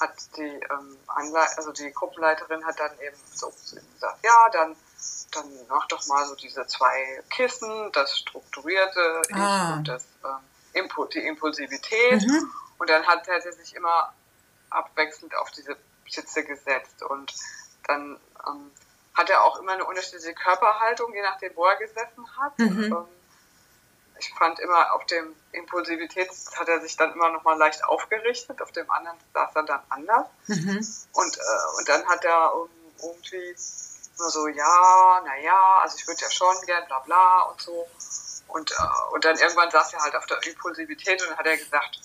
hat 0.00 0.36
die 0.36 0.60
ähm, 0.70 0.96
also 1.06 1.72
die 1.72 1.92
Gruppenleiterin 1.92 2.64
hat 2.64 2.80
dann 2.80 2.92
eben 3.00 3.16
so 3.34 3.48
gesagt, 3.48 4.24
ja, 4.24 4.48
dann 4.52 4.76
dann 5.32 5.44
mach 5.68 5.86
doch 5.88 6.06
mal 6.08 6.26
so 6.26 6.34
diese 6.34 6.66
zwei 6.66 7.22
Kissen, 7.30 7.92
das 7.92 8.18
strukturierte 8.18 9.22
ah. 9.32 9.70
Ich 9.70 9.76
und 9.76 9.88
das 9.88 10.04
ähm, 10.24 10.40
Impul 10.72 11.08
die 11.08 11.26
Impulsivität. 11.26 12.22
Mhm. 12.22 12.50
Und 12.78 12.88
dann 12.88 13.06
hat 13.06 13.28
er 13.28 13.40
sich 13.40 13.74
immer 13.74 14.12
abwechselnd 14.70 15.36
auf 15.36 15.50
diese 15.50 15.76
Sitze 16.08 16.44
gesetzt 16.44 17.02
und 17.02 17.32
dann 17.86 18.18
ähm, 18.46 18.70
hat 19.14 19.30
er 19.30 19.44
auch 19.44 19.60
immer 19.60 19.72
eine 19.72 19.84
unterschiedliche 19.84 20.34
Körperhaltung, 20.34 21.12
je 21.12 21.22
nachdem, 21.22 21.54
wo 21.56 21.66
er 21.66 21.76
gesessen 21.76 22.24
hat. 22.38 22.58
Mhm. 22.58 22.84
Ähm, 22.84 23.04
ich 24.20 24.34
fand 24.34 24.58
immer 24.60 24.92
auf 24.92 25.04
dem 25.06 25.34
Impulsivität 25.52 26.30
hat 26.56 26.68
er 26.68 26.80
sich 26.80 26.96
dann 26.96 27.12
immer 27.12 27.30
noch 27.30 27.42
mal 27.42 27.56
leicht 27.56 27.84
aufgerichtet, 27.84 28.60
auf 28.62 28.72
dem 28.72 28.90
anderen 28.90 29.18
saß 29.34 29.50
er 29.54 29.62
dann 29.64 29.80
anders. 29.88 30.26
Mhm. 30.46 30.86
Und, 31.12 31.36
äh, 31.38 31.78
und 31.78 31.88
dann 31.88 32.06
hat 32.06 32.24
er 32.24 32.52
irgendwie 33.02 33.56
nur 34.18 34.30
so, 34.30 34.48
ja, 34.48 35.22
naja, 35.24 35.78
also 35.82 35.96
ich 35.98 36.06
würde 36.06 36.20
ja 36.20 36.30
schon 36.30 36.54
gern, 36.66 36.86
bla 36.86 36.98
bla 37.00 37.42
und 37.42 37.60
so. 37.60 37.88
Und, 38.48 38.70
äh, 38.70 39.12
und 39.12 39.24
dann 39.24 39.38
irgendwann 39.38 39.70
saß 39.70 39.94
er 39.94 40.00
halt 40.00 40.14
auf 40.14 40.26
der 40.26 40.42
Impulsivität 40.46 41.22
und 41.22 41.30
dann 41.30 41.38
hat 41.38 41.46
er 41.46 41.56
gesagt, 41.56 42.00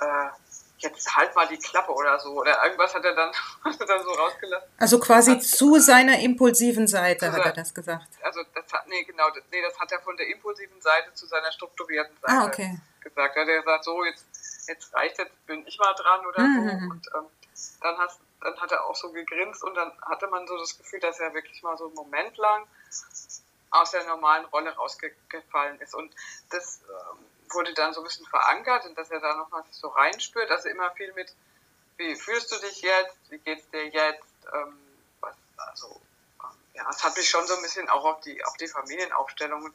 äh, 0.00 0.49
jetzt 0.82 1.16
halt 1.16 1.34
mal 1.34 1.46
die 1.46 1.58
Klappe 1.58 1.92
oder 1.92 2.18
so. 2.18 2.30
Oder 2.30 2.62
irgendwas 2.64 2.94
hat 2.94 3.04
er 3.04 3.14
dann, 3.14 3.30
hat 3.64 3.80
er 3.80 3.86
dann 3.86 4.02
so 4.02 4.10
rausgelassen. 4.10 4.68
Also 4.78 4.98
quasi 4.98 5.32
hat, 5.32 5.42
zu 5.42 5.78
seiner 5.78 6.18
impulsiven 6.18 6.86
Seite 6.86 7.32
hat 7.32 7.44
er 7.44 7.52
das 7.52 7.74
gesagt. 7.74 8.08
Also 8.22 8.40
das 8.54 8.72
hat, 8.72 8.88
nee, 8.88 9.02
genau, 9.04 9.28
das, 9.30 9.42
nee, 9.50 9.62
das 9.62 9.78
hat 9.78 9.92
er 9.92 10.00
von 10.00 10.16
der 10.16 10.28
impulsiven 10.28 10.80
Seite 10.80 11.12
zu 11.14 11.26
seiner 11.26 11.52
strukturierten 11.52 12.16
Seite 12.20 12.32
ah, 12.32 12.46
okay. 12.46 12.78
gesagt. 13.00 13.36
Er 13.36 13.42
hat 13.42 13.64
gesagt, 13.64 13.84
so, 13.84 14.04
jetzt, 14.04 14.26
jetzt 14.68 14.94
reicht 14.94 15.18
jetzt, 15.18 15.46
bin 15.46 15.66
ich 15.66 15.78
mal 15.78 15.94
dran 15.94 16.26
oder 16.26 16.40
mhm. 16.40 16.64
so. 16.64 16.90
Und 16.90 17.06
ähm, 17.14 17.26
dann, 17.82 17.98
hast, 17.98 18.20
dann 18.40 18.60
hat 18.60 18.72
er 18.72 18.84
auch 18.86 18.96
so 18.96 19.12
gegrinst 19.12 19.62
und 19.62 19.74
dann 19.74 19.92
hatte 20.02 20.26
man 20.28 20.46
so 20.46 20.56
das 20.58 20.78
Gefühl, 20.78 21.00
dass 21.00 21.20
er 21.20 21.34
wirklich 21.34 21.62
mal 21.62 21.76
so 21.76 21.86
einen 21.86 21.94
Moment 21.94 22.36
lang 22.36 22.66
aus 23.70 23.92
der 23.92 24.04
normalen 24.04 24.44
Rolle 24.46 24.74
rausgefallen 24.74 25.80
ist. 25.80 25.94
Und 25.94 26.12
das 26.50 26.80
ähm, 26.88 27.24
wurde 27.52 27.74
dann 27.74 27.92
so 27.92 28.00
ein 28.00 28.04
bisschen 28.04 28.26
verankert 28.26 28.86
und 28.86 28.96
dass 28.96 29.10
er 29.10 29.20
da 29.20 29.34
nochmal 29.36 29.64
so 29.70 29.88
reinspürt. 29.88 30.50
Also 30.50 30.68
immer 30.68 30.90
viel 30.92 31.12
mit, 31.14 31.32
wie 31.96 32.14
fühlst 32.14 32.50
du 32.52 32.56
dich 32.58 32.82
jetzt, 32.82 33.16
wie 33.30 33.38
geht's 33.38 33.68
dir 33.70 33.88
jetzt, 33.88 34.24
ähm, 34.52 34.78
was, 35.20 35.34
also 35.56 36.00
ähm, 36.42 36.56
ja, 36.74 36.88
es 36.90 37.02
hat 37.02 37.16
mich 37.16 37.28
schon 37.28 37.46
so 37.46 37.54
ein 37.54 37.62
bisschen 37.62 37.88
auch 37.88 38.04
auf 38.04 38.20
die, 38.20 38.44
auf 38.44 38.56
die 38.56 38.68
Familienaufstellungen, 38.68 39.72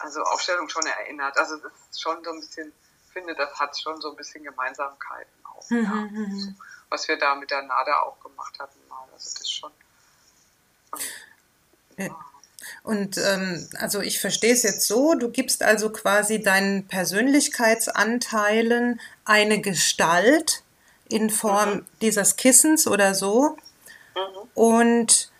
also 0.00 0.22
Aufstellung 0.22 0.68
schon 0.68 0.86
erinnert. 0.86 1.36
Also 1.36 1.56
es 1.56 1.64
ist 1.90 2.02
schon 2.02 2.22
so 2.24 2.30
ein 2.30 2.40
bisschen, 2.40 2.72
ich 3.06 3.12
finde, 3.12 3.34
das 3.34 3.58
hat 3.58 3.78
schon 3.80 4.00
so 4.00 4.10
ein 4.10 4.16
bisschen 4.16 4.44
Gemeinsamkeiten 4.44 5.32
auch. 5.44 5.70
Mhm, 5.70 5.84
ja. 5.84 5.90
Mhm. 5.90 6.40
so, 6.40 6.52
was 6.90 7.08
wir 7.08 7.18
da 7.18 7.34
mit 7.34 7.50
der 7.50 7.62
NADA 7.62 8.00
auch 8.02 8.20
gemacht 8.20 8.58
hatten 8.58 8.78
mal. 8.88 9.02
Also 9.12 9.24
das 9.24 9.40
ist 9.40 9.52
schon. 9.52 9.72
Ähm, 11.96 12.06
ja. 12.06 12.24
Und 12.88 13.18
ähm, 13.18 13.68
also 13.76 14.00
ich 14.00 14.18
verstehe 14.18 14.54
es 14.54 14.62
jetzt 14.62 14.86
so, 14.86 15.12
du 15.12 15.28
gibst 15.28 15.62
also 15.62 15.90
quasi 15.90 16.40
deinen 16.40 16.86
Persönlichkeitsanteilen 16.86 18.98
eine 19.26 19.60
Gestalt 19.60 20.62
in 21.10 21.28
Form 21.28 21.70
mhm. 21.70 21.84
dieses 22.00 22.36
Kissens 22.36 22.86
oder 22.86 23.14
so. 23.14 23.58
Mhm. 24.14 24.48
Und 24.54 25.30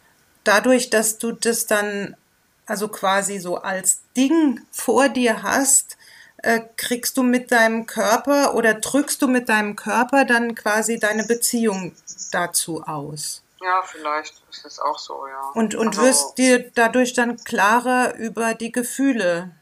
dadurch, 0.44 0.90
dass 0.90 1.16
du 1.16 1.32
das 1.32 1.64
dann 1.64 2.18
also 2.66 2.88
quasi 2.88 3.38
so 3.38 3.56
als 3.56 4.00
Ding 4.14 4.60
vor 4.70 5.08
dir 5.08 5.42
hast, 5.42 5.96
äh, 6.42 6.60
kriegst 6.76 7.16
du 7.16 7.22
mit 7.22 7.50
deinem 7.50 7.86
Körper 7.86 8.56
oder 8.56 8.74
drückst 8.74 9.22
du 9.22 9.26
mit 9.26 9.48
deinem 9.48 9.74
Körper 9.74 10.26
dann 10.26 10.54
quasi 10.54 10.98
deine 10.98 11.24
Beziehung 11.24 11.94
dazu 12.30 12.82
aus. 12.82 13.42
Ja, 13.60 13.82
vielleicht 13.82 14.42
ist 14.50 14.64
es 14.64 14.78
auch 14.78 14.98
so, 14.98 15.26
ja. 15.26 15.50
Und, 15.54 15.74
und 15.74 15.88
also, 15.88 16.02
wirst 16.02 16.38
dir 16.38 16.70
dadurch 16.70 17.12
dann 17.12 17.42
klarer 17.42 18.14
über 18.14 18.54
die 18.54 18.70
Gefühle, 18.70 19.54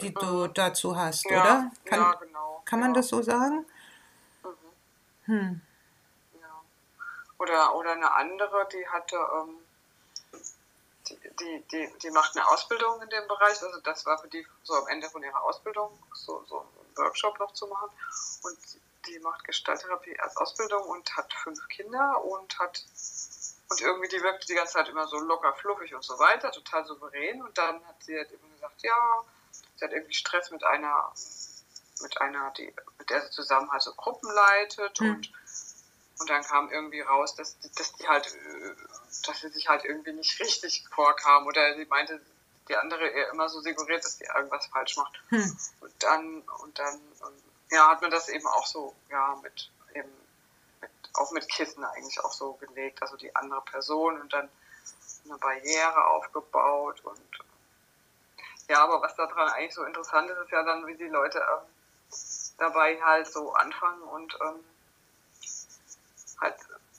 die 0.00 0.14
du 0.14 0.46
mhm. 0.46 0.54
dazu 0.54 0.96
hast, 0.96 1.24
ja, 1.28 1.40
oder? 1.40 1.70
Kann, 1.84 2.00
ja, 2.00 2.12
genau. 2.14 2.62
Kann 2.64 2.80
man 2.80 2.90
ja. 2.90 2.94
das 2.94 3.08
so 3.08 3.22
sagen? 3.22 3.66
Mhm. 5.26 5.34
Hm. 5.34 5.60
Ja. 6.40 6.62
Oder, 7.38 7.74
oder 7.74 7.92
eine 7.92 8.10
andere, 8.12 8.66
die 8.72 8.88
hatte, 8.88 9.16
ähm, 9.16 10.40
die, 11.08 11.18
die, 11.40 11.64
die, 11.70 11.98
die 12.02 12.10
macht 12.10 12.36
eine 12.36 12.48
Ausbildung 12.48 13.02
in 13.02 13.10
dem 13.10 13.28
Bereich, 13.28 13.62
also 13.62 13.80
das 13.80 14.06
war 14.06 14.18
für 14.18 14.28
die 14.28 14.46
so 14.62 14.74
am 14.74 14.86
Ende 14.88 15.08
von 15.10 15.22
ihrer 15.22 15.42
Ausbildung, 15.42 15.98
so, 16.14 16.42
so 16.46 16.60
einen 16.60 16.96
Workshop 16.96 17.38
noch 17.38 17.52
zu 17.52 17.66
machen. 17.66 17.90
Und 18.42 18.58
die 19.08 19.18
macht 19.20 19.44
Gestalttherapie 19.44 20.18
als 20.20 20.36
Ausbildung 20.36 20.82
und 20.84 21.16
hat 21.16 21.32
fünf 21.32 21.66
Kinder 21.68 22.24
und 22.24 22.58
hat 22.58 22.84
und 23.70 23.80
irgendwie 23.82 24.08
die 24.08 24.22
wirkte 24.22 24.46
die 24.46 24.54
ganze 24.54 24.74
Zeit 24.74 24.88
immer 24.88 25.06
so 25.08 25.18
locker, 25.18 25.52
fluffig 25.54 25.94
und 25.94 26.02
so 26.02 26.18
weiter, 26.18 26.50
total 26.50 26.86
souverän. 26.86 27.42
Und 27.42 27.58
dann 27.58 27.84
hat 27.86 28.02
sie 28.02 28.16
halt 28.16 28.32
eben 28.32 28.50
gesagt, 28.52 28.82
ja, 28.82 29.24
sie 29.76 29.84
hat 29.84 29.92
irgendwie 29.92 30.14
Stress 30.14 30.50
mit 30.50 30.64
einer, 30.64 31.12
mit 32.00 32.18
einer, 32.18 32.50
die, 32.52 32.74
mit 32.98 33.10
der 33.10 33.20
sie 33.20 33.30
zusammen 33.30 33.70
halt 33.70 33.82
so 33.82 33.92
Gruppen 33.94 34.30
leitet 34.30 34.98
mhm. 35.00 35.10
und 35.10 35.32
und 36.20 36.28
dann 36.28 36.42
kam 36.42 36.70
irgendwie 36.70 37.00
raus, 37.00 37.34
dass, 37.36 37.56
dass 37.76 37.92
die 37.94 38.08
halt, 38.08 38.26
dass 39.26 39.40
sie 39.40 39.50
sich 39.50 39.68
halt 39.68 39.84
irgendwie 39.84 40.12
nicht 40.12 40.40
richtig 40.40 40.84
vorkam 40.90 41.46
oder 41.46 41.76
sie 41.76 41.84
meinte, 41.86 42.20
die 42.68 42.76
andere 42.76 43.08
ihr 43.08 43.28
immer 43.30 43.48
so 43.48 43.60
suggeriert, 43.60 44.04
dass 44.04 44.18
die 44.18 44.24
irgendwas 44.24 44.66
falsch 44.66 44.96
macht. 44.96 45.20
Hm. 45.28 45.58
Und 45.80 45.92
dann, 46.00 46.42
und 46.62 46.78
dann, 46.78 47.00
ja, 47.70 47.88
hat 47.88 48.02
man 48.02 48.10
das 48.10 48.28
eben 48.28 48.46
auch 48.46 48.66
so, 48.66 48.94
ja, 49.10 49.38
mit 49.42 49.70
eben, 49.94 50.10
mit, 50.80 50.90
auch 51.14 51.30
mit 51.32 51.48
Kissen 51.48 51.84
eigentlich 51.84 52.20
auch 52.20 52.32
so 52.32 52.54
gelegt, 52.54 53.02
also 53.02 53.16
die 53.16 53.34
andere 53.34 53.62
Person 53.62 54.20
und 54.20 54.32
dann 54.32 54.48
eine 55.24 55.38
Barriere 55.38 56.06
aufgebaut 56.06 57.00
und 57.04 57.20
ja, 58.68 58.82
aber 58.84 59.00
was 59.00 59.14
daran 59.16 59.48
eigentlich 59.48 59.74
so 59.74 59.84
interessant 59.84 60.30
ist, 60.30 60.38
ist 60.38 60.50
ja 60.50 60.62
dann, 60.62 60.86
wie 60.86 60.94
die 60.94 61.08
Leute 61.08 61.38
ähm, 61.38 61.66
dabei 62.58 63.00
halt 63.02 63.26
so 63.26 63.52
anfangen 63.54 64.02
und 64.02 64.36
ähm, 64.42 64.64
halt 66.40 66.56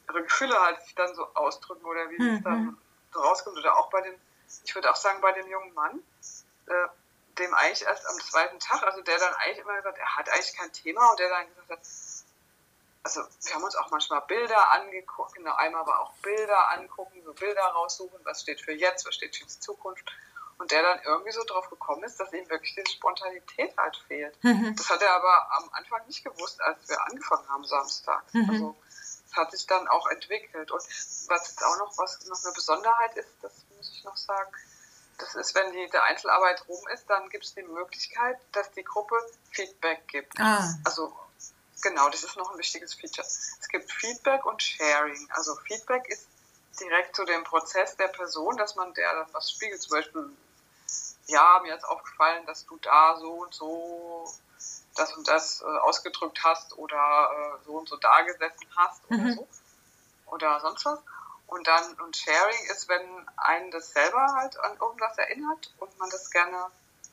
ihre 0.08 0.24
Gefühle 0.24 0.60
halt 0.60 0.82
sich 0.82 0.96
dann 0.96 1.14
so 1.14 1.28
ausdrücken 1.36 1.86
oder 1.86 2.10
wie 2.10 2.22
mhm. 2.22 2.36
es 2.36 2.44
dann 2.44 2.78
so 3.14 3.20
rauskommt 3.20 3.58
oder 3.58 3.78
auch 3.78 3.90
bei 3.92 4.02
dem, 4.02 4.16
ich 4.64 4.74
würde 4.74 4.90
auch 4.90 4.96
sagen, 4.96 5.22
bei 5.22 5.32
dem 5.32 5.48
jungen 5.48 5.74
Mann, 5.74 6.00
äh, 6.68 6.88
dem 7.40 7.54
eigentlich 7.54 7.84
erst 7.84 8.08
am 8.08 8.20
zweiten 8.20 8.60
Tag, 8.60 8.84
also 8.84 9.02
der 9.02 9.18
dann 9.18 9.34
eigentlich 9.36 9.60
immer 9.60 9.76
gesagt, 9.76 9.98
er 9.98 10.16
hat 10.16 10.30
eigentlich 10.30 10.56
kein 10.56 10.72
Thema 10.74 11.10
und 11.10 11.20
der 11.20 11.30
dann 11.30 11.48
gesagt 11.48 11.70
hat, 11.72 11.80
also 13.04 13.22
wir 13.44 13.56
haben 13.56 13.64
uns 13.64 13.76
auch 13.76 13.90
manchmal 13.92 14.22
Bilder 14.22 14.72
angeguckt, 14.74 15.34
genau, 15.34 15.56
einmal 15.56 15.82
aber 15.82 16.00
auch 16.02 16.14
Bilder 16.22 16.72
angucken, 16.72 17.22
so 17.24 17.34
Bilder 17.34 17.64
raussuchen, 17.64 18.20
was 18.24 18.42
steht 18.42 18.62
für 18.62 18.74
jetzt, 18.74 19.06
was 19.06 19.16
steht 19.16 19.36
für 19.36 19.46
die 19.46 19.60
Zukunft. 19.60 20.06
Und 20.58 20.72
der 20.72 20.84
dann 20.84 21.00
irgendwie 21.06 21.32
so 21.32 21.42
drauf 21.46 21.70
gekommen 21.70 22.04
ist, 22.04 22.20
dass 22.20 22.34
ihm 22.34 22.50
wirklich 22.50 22.76
diese 22.76 22.92
Spontanität 22.92 23.78
halt 23.78 23.96
fehlt. 24.08 24.44
Mhm. 24.44 24.76
Das 24.76 24.90
hat 24.90 25.02
er 25.02 25.14
aber 25.14 25.48
am 25.54 25.70
Anfang 25.72 26.06
nicht 26.06 26.22
gewusst, 26.22 26.62
als 26.62 26.90
wir 26.90 27.02
angefangen 27.06 27.48
haben 27.48 27.64
Samstag. 27.64 28.22
Mhm. 28.34 28.50
Also 28.50 28.76
es 28.90 29.38
hat 29.38 29.52
sich 29.52 29.66
dann 29.68 29.88
auch 29.88 30.08
entwickelt. 30.08 30.70
Und 30.70 30.84
was 31.30 31.48
jetzt 31.48 31.64
auch 31.64 31.78
noch, 31.78 31.98
was 31.98 32.26
noch 32.26 32.44
eine 32.44 32.54
Besonderheit 32.54 33.16
ist, 33.16 33.30
das 33.42 33.54
muss 33.78 33.90
ich 33.90 34.04
noch 34.04 34.18
sagen, 34.18 34.52
das 35.20 35.36
ist, 35.36 35.56
wenn 35.56 35.72
die 35.72 35.88
der 35.90 36.04
Einzelarbeit 36.06 36.68
rum 36.68 36.88
ist, 36.94 37.10
dann 37.10 37.30
gibt 37.30 37.44
es 37.46 37.54
die 37.54 37.64
Möglichkeit, 37.64 38.38
dass 38.54 38.72
die 38.72 38.84
Gruppe 38.84 39.16
Feedback 39.52 40.08
gibt. 40.08 40.40
Ah. 40.40 40.74
Also 40.84 41.14
genau, 41.82 42.10
das 42.10 42.24
ist 42.24 42.38
noch 42.38 42.52
ein 42.52 42.58
wichtiges 42.58 42.94
Feature. 42.94 43.28
Es 43.28 43.68
gibt 43.70 43.92
Feedback 43.92 44.46
und 44.46 44.62
Sharing. 44.62 45.28
Also 45.32 45.56
Feedback 45.68 46.08
ist 46.08 46.28
direkt 46.80 47.16
zu 47.16 47.26
dem 47.26 47.44
Prozess 47.44 47.98
der 47.98 48.08
Person, 48.08 48.56
dass 48.58 48.76
man 48.76 48.94
der 48.94 49.14
dann 49.14 49.34
was 49.34 49.52
spiegelt. 49.52 49.82
Zum 49.82 49.92
Beispiel, 49.92 50.30
ja, 51.28 51.60
mir 51.64 51.76
ist 51.76 51.84
aufgefallen, 51.84 52.46
dass 52.46 52.66
du 52.66 52.78
da 52.78 53.18
so 53.20 53.32
und 53.32 53.54
so 53.54 54.34
das 54.96 55.16
und 55.16 55.28
das 55.28 55.62
äh, 55.62 55.66
ausgedrückt 55.66 56.44
hast 56.44 56.78
oder 56.78 57.30
äh, 57.32 57.66
so 57.66 57.74
und 57.74 57.88
so 57.88 57.98
da 57.98 58.22
gesessen 58.22 58.68
hast 58.76 59.10
mhm. 59.10 59.20
oder 59.20 59.34
so. 59.34 59.48
Oder 60.28 60.60
sonst 60.60 60.86
was. 60.86 61.00
Und 61.50 61.68
dann, 61.68 61.94
und 62.02 62.16
Sharing 62.16 62.66
ist, 62.72 62.88
wenn 62.90 63.30
einen 63.38 63.72
das 63.72 63.92
selber 63.92 64.36
halt 64.36 64.58
an 64.60 64.78
irgendwas 64.80 65.18
erinnert 65.18 65.74
und 65.80 65.98
man 65.98 66.10
das 66.10 66.30
gerne 66.30 66.68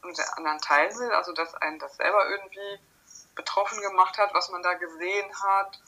mit 0.04 0.18
den 0.18 0.28
anderen 0.36 0.60
teilen 0.60 0.96
will, 0.98 1.10
also 1.12 1.32
dass 1.32 1.54
einen 1.54 1.78
das 1.78 1.96
selber 1.96 2.28
irgendwie 2.28 2.78
betroffen 3.34 3.80
gemacht 3.80 4.18
hat, 4.18 4.34
was 4.34 4.50
man 4.50 4.62
da 4.62 4.74
gesehen 4.74 5.42
hat 5.42 5.80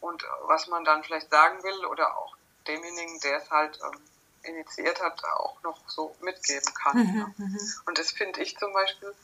und 0.00 0.24
was 0.42 0.66
man 0.68 0.84
dann 0.84 1.02
vielleicht 1.04 1.30
sagen 1.30 1.62
will 1.62 1.86
oder 1.86 2.16
auch 2.18 2.36
demjenigen, 2.66 3.18
der 3.20 3.38
es 3.38 3.50
halt 3.50 3.78
ähm, 3.82 4.00
initiiert 4.42 5.02
hat, 5.02 5.24
auch 5.24 5.62
noch 5.62 5.78
so 5.88 6.14
mitgeben 6.20 6.72
kann. 6.74 6.98
Mhm, 6.98 7.18
ja. 7.18 7.26
Mhm. 7.36 7.74
Und 7.86 7.98
das 7.98 8.10
finde 8.10 8.42
ich 8.42 8.58
zum 8.58 8.72
Beispiel 8.72 9.14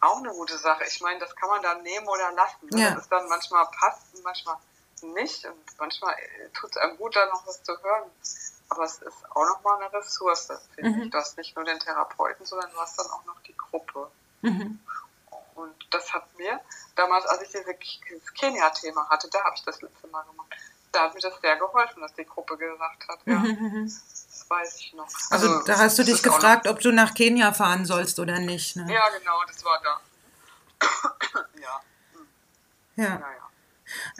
auch 0.00 0.18
eine 0.18 0.30
gute 0.30 0.58
Sache. 0.58 0.84
Ich 0.86 1.00
meine, 1.00 1.20
das 1.20 1.34
kann 1.36 1.48
man 1.48 1.62
dann 1.62 1.82
nehmen 1.82 2.06
oder 2.08 2.32
lassen. 2.32 2.66
Ne? 2.70 2.82
Ja. 2.82 2.90
Das 2.90 3.04
ist 3.04 3.12
dann 3.12 3.28
manchmal 3.28 3.66
passt 3.70 4.14
und 4.14 4.24
manchmal 4.24 4.56
nicht. 5.02 5.44
Und 5.44 5.78
manchmal 5.78 6.14
äh, 6.14 6.48
tut 6.54 6.70
es 6.70 6.76
einem 6.76 6.96
gut, 6.96 7.14
da 7.16 7.26
noch 7.26 7.46
was 7.46 7.62
zu 7.62 7.72
hören. 7.82 8.10
Aber 8.68 8.84
es 8.84 8.98
ist 8.98 9.30
auch 9.30 9.46
nochmal 9.46 9.80
eine 9.80 9.92
Ressource, 9.92 10.50
finde 10.74 10.90
mhm. 10.90 11.02
ich. 11.02 11.10
Du 11.10 11.18
hast 11.18 11.36
nicht 11.36 11.54
nur 11.54 11.64
den 11.64 11.78
Therapeuten, 11.78 12.44
sondern 12.44 12.70
du 12.70 12.78
hast 12.78 12.98
dann 12.98 13.06
auch 13.06 13.24
noch 13.24 13.40
die 13.42 13.56
Gruppe. 13.56 14.10
Mhm. 14.42 14.80
Und 15.54 15.74
das 15.90 16.12
hat 16.12 16.26
mir 16.36 16.60
damals, 16.96 17.24
als 17.26 17.42
ich 17.42 17.48
dieses 17.48 18.34
Kenia-Thema 18.34 19.08
hatte, 19.08 19.28
da 19.30 19.42
habe 19.44 19.54
ich 19.56 19.62
das 19.64 19.80
letzte 19.80 20.06
Mal 20.08 20.22
gemacht, 20.24 20.48
da 20.92 21.04
hat 21.04 21.14
mir 21.14 21.20
das 21.20 21.40
sehr 21.40 21.56
geholfen, 21.56 22.00
dass 22.00 22.14
die 22.14 22.24
Gruppe 22.24 22.56
gesagt 22.56 23.08
hat. 23.08 23.18
Ja. 23.24 23.38
Mhm. 23.38 23.84
Das 23.84 24.44
weiß 24.48 24.80
ich 24.80 24.94
noch. 24.94 25.08
Also, 25.30 25.48
also 25.48 25.64
da 25.64 25.78
hast 25.78 25.98
du 25.98 26.04
dich 26.04 26.22
gefragt, 26.22 26.66
ob 26.66 26.80
du 26.80 26.92
nach 26.92 27.14
Kenia 27.14 27.52
fahren 27.52 27.84
sollst 27.84 28.18
oder 28.18 28.38
nicht. 28.38 28.76
Ne? 28.76 28.92
Ja, 28.92 29.08
genau, 29.18 29.42
das 29.46 29.64
war 29.64 29.80
da. 29.82 30.00
ja. 31.60 31.80
Ja. 32.96 33.18
Naja. 33.18 33.50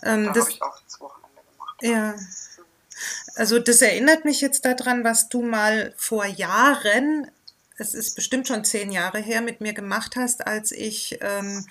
Ähm, 0.02 0.24
da 0.32 0.40
habe 0.40 0.50
ich 0.50 0.62
auch 0.62 0.80
das 0.84 1.00
Wochenende 1.00 1.42
gemacht. 1.52 1.82
Ja. 1.82 2.14
Also 3.34 3.58
das 3.58 3.82
erinnert 3.82 4.24
mich 4.24 4.40
jetzt 4.40 4.64
daran, 4.64 5.04
was 5.04 5.28
du 5.28 5.42
mal 5.42 5.92
vor 5.96 6.24
Jahren, 6.24 7.30
es 7.78 7.94
ist 7.94 8.14
bestimmt 8.14 8.48
schon 8.48 8.64
zehn 8.64 8.90
Jahre 8.90 9.18
her, 9.18 9.42
mit 9.42 9.60
mir 9.60 9.74
gemacht 9.74 10.16
hast, 10.16 10.46
als 10.46 10.72
ich, 10.72 11.18
ähm, 11.20 11.66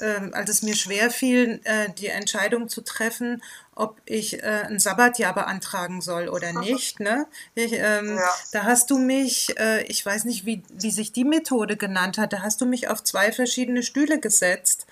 ähm, 0.00 0.30
als 0.32 0.48
es 0.48 0.62
mir 0.62 0.74
schwer 0.74 1.10
fiel, 1.10 1.60
äh, 1.64 1.90
die 1.98 2.06
Entscheidung 2.06 2.68
zu 2.68 2.80
treffen, 2.80 3.42
ob 3.74 4.00
ich 4.06 4.42
äh, 4.42 4.64
ein 4.66 4.78
Sabbatjahr 4.78 5.34
beantragen 5.34 6.00
soll 6.00 6.28
oder 6.28 6.52
nicht. 6.52 7.00
Ne? 7.00 7.26
Ich, 7.54 7.72
ähm, 7.74 8.16
ja. 8.16 8.30
Da 8.52 8.62
hast 8.64 8.90
du 8.90 8.98
mich, 8.98 9.58
äh, 9.58 9.82
ich 9.84 10.04
weiß 10.04 10.24
nicht, 10.24 10.46
wie, 10.46 10.62
wie 10.70 10.90
sich 10.90 11.12
die 11.12 11.24
Methode 11.24 11.76
genannt 11.76 12.16
hat, 12.16 12.32
da 12.32 12.40
hast 12.40 12.60
du 12.60 12.66
mich 12.66 12.88
auf 12.88 13.04
zwei 13.04 13.32
verschiedene 13.32 13.82
Stühle 13.82 14.20
gesetzt. 14.20 14.86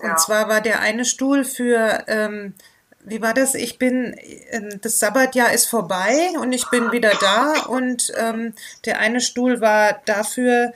Und 0.00 0.08
ja. 0.08 0.16
zwar 0.16 0.48
war 0.48 0.60
der 0.60 0.80
eine 0.80 1.04
Stuhl 1.04 1.44
für, 1.44 2.04
ähm, 2.06 2.54
wie 3.00 3.22
war 3.22 3.34
das? 3.34 3.54
Ich 3.54 3.78
bin, 3.78 4.16
ähm, 4.50 4.80
das 4.82 4.98
Sabbatjahr 4.98 5.52
ist 5.52 5.66
vorbei 5.66 6.30
und 6.38 6.52
ich 6.52 6.68
bin 6.70 6.92
wieder 6.92 7.12
da. 7.20 7.64
Und 7.66 8.12
ähm, 8.16 8.54
der 8.84 8.98
eine 8.98 9.20
Stuhl 9.20 9.60
war 9.60 10.00
dafür, 10.04 10.72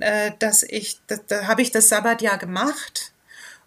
äh, 0.00 0.32
dass 0.38 0.62
ich, 0.62 1.00
da, 1.06 1.16
da 1.28 1.46
habe 1.46 1.62
ich 1.62 1.70
das 1.70 1.88
Sabbatjahr 1.88 2.38
gemacht. 2.38 3.12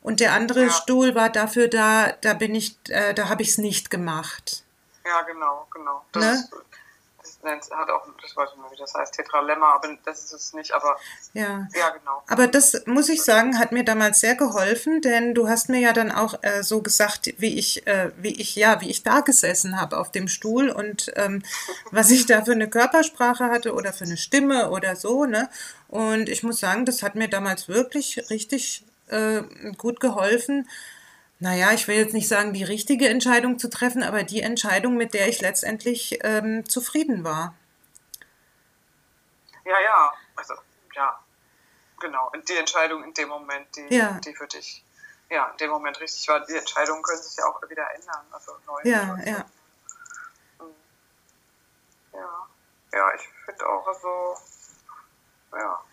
Und 0.02 0.20
der 0.20 0.34
andere 0.34 0.64
ja. 0.64 0.72
Stuhl 0.72 1.16
war 1.16 1.30
dafür 1.30 1.68
da, 1.68 2.14
da 2.22 2.34
bin 2.34 2.56
ich, 2.56 2.78
äh, 2.90 3.14
da 3.14 3.30
habe 3.30 3.42
ich 3.42 3.50
es 3.50 3.58
nicht 3.58 3.90
gemacht. 3.90 4.64
Ja, 5.06 5.22
genau, 5.22 5.68
genau. 5.74 6.06
Das 6.12 6.24
ne? 6.24 6.50
Hat 7.48 7.90
auch, 7.90 8.08
das 8.22 8.36
weiß 8.36 8.50
ich 8.54 8.62
nicht, 8.62 8.72
wie 8.72 8.78
das 8.78 8.94
heißt, 8.94 9.14
Tetralemma, 9.14 9.76
aber 9.76 9.90
das 10.06 10.26
ist 10.26 10.34
es 10.34 10.54
nicht, 10.54 10.74
aber 10.74 10.98
ja. 11.34 11.68
ja, 11.74 11.90
genau. 11.90 12.24
Aber 12.28 12.48
das 12.48 12.86
muss 12.86 13.10
ich 13.10 13.24
sagen, 13.24 13.60
hat 13.60 13.72
mir 13.72 13.84
damals 13.84 14.20
sehr 14.20 14.36
geholfen, 14.36 15.02
denn 15.02 15.34
du 15.34 15.48
hast 15.48 15.70
mir 15.70 15.80
ja 15.80 15.94
dann 15.94 16.12
auch 16.12 16.42
äh, 16.44 16.64
so 16.64 16.82
gesagt, 16.82 17.34
wie 17.38 17.58
ich, 17.58 17.88
äh, 17.88 18.12
wie 18.18 18.34
ich, 18.34 18.56
ja, 18.56 18.82
wie 18.82 18.90
ich 18.90 19.04
da 19.04 19.22
gesessen 19.22 19.80
habe 19.80 19.98
auf 19.98 20.12
dem 20.12 20.28
Stuhl 20.28 20.70
und 20.70 21.12
ähm, 21.16 21.44
was 21.92 22.12
ich 22.12 22.26
da 22.26 22.44
für 22.44 22.54
eine 22.54 22.70
Körpersprache 22.70 23.46
hatte 23.46 23.74
oder 23.74 23.94
für 23.94 24.06
eine 24.06 24.18
Stimme 24.18 24.70
oder 24.70 24.96
so, 24.96 25.26
ne? 25.26 25.50
Und 25.88 26.28
ich 26.28 26.44
muss 26.44 26.60
sagen, 26.60 26.86
das 26.86 27.02
hat 27.02 27.16
mir 27.16 27.30
damals 27.30 27.70
wirklich 27.70 28.30
richtig 28.30 28.84
äh, 29.08 29.42
gut 29.78 30.00
geholfen, 30.00 30.68
naja, 31.40 31.72
ich 31.72 31.88
will 31.88 31.96
jetzt 31.96 32.14
nicht 32.14 32.28
sagen, 32.28 32.54
die 32.54 32.64
richtige 32.64 33.10
Entscheidung 33.10 33.60
zu 33.60 33.70
treffen, 33.70 34.02
aber 34.02 34.24
die 34.24 34.42
Entscheidung, 34.42 34.98
mit 34.98 35.14
der 35.14 35.28
ich 35.28 35.40
letztendlich 35.40 36.20
ähm, 36.24 36.68
zufrieden 36.68 37.24
war. 37.24 37.56
Ja, 39.64 39.80
ja, 39.80 40.14
also 40.36 40.56
ja, 40.96 41.20
genau. 42.00 42.32
Und 42.34 42.48
die 42.50 42.56
Entscheidung 42.56 43.04
in 43.04 43.14
dem 43.14 43.30
Moment, 43.30 43.68
die, 43.76 43.96
ja. 43.96 44.20
die 44.26 44.34
für 44.34 44.48
dich, 44.48 44.84
ja, 45.30 45.50
in 45.52 45.58
dem 45.58 45.70
Moment 45.70 46.00
richtig 46.00 46.28
war, 46.28 46.44
die 46.44 46.56
Entscheidungen 46.56 47.04
können 47.04 47.22
sich 47.22 47.38
ja 47.38 47.46
auch 47.46 47.62
wieder 47.70 47.86
ändern. 47.94 48.26
Also 48.32 48.54
neu. 48.66 48.80
Ja, 48.84 49.18
ja. 49.24 49.46
Hm. 50.58 50.68
Ja, 52.14 52.48
ja, 52.94 53.12
ich 53.16 53.30
finde 53.46 53.68
auch 53.68 53.94
so, 54.02 54.38
ja. 55.56 55.84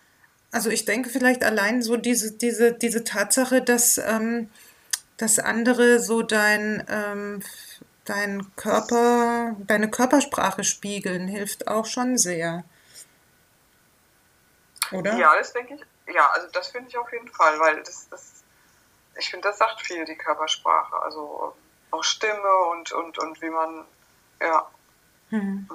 Also 0.51 0.69
ich 0.69 0.85
denke 0.85 1.09
vielleicht 1.09 1.43
allein 1.43 1.83
so 1.83 1.97
diese, 1.97 2.31
diese, 2.31 2.71
diese 2.73 3.03
Tatsache, 3.03 3.61
dass 3.61 3.97
ähm, 3.97 4.49
dass 5.17 5.39
andere 5.39 5.99
so 5.99 6.21
dein, 6.21 6.85
ähm, 6.89 7.43
dein 8.05 8.55
Körper, 8.55 9.55
deine 9.59 9.89
Körpersprache 9.89 10.63
spiegeln, 10.63 11.27
hilft 11.27 11.67
auch 11.67 11.85
schon 11.85 12.17
sehr. 12.17 12.63
Oder? 14.91 15.15
Ja, 15.17 15.35
das 15.35 15.53
denke 15.53 15.75
ich. 15.75 16.13
Ja, 16.13 16.29
also 16.33 16.47
das 16.51 16.67
finde 16.67 16.89
ich 16.89 16.97
auf 16.97 17.11
jeden 17.11 17.29
Fall, 17.29 17.59
weil 17.59 17.81
das, 17.83 18.07
das 18.09 18.35
ich 19.17 19.29
finde, 19.29 19.49
das 19.49 19.57
sagt 19.57 19.81
viel, 19.81 20.05
die 20.05 20.15
Körpersprache. 20.15 20.97
Also 21.01 21.55
auch 21.91 22.03
Stimme 22.03 22.53
und, 22.71 22.91
und, 22.91 23.17
und 23.17 23.41
wie 23.41 23.49
man, 23.49 23.85
ja. 24.41 24.69
Mhm. 25.29 25.67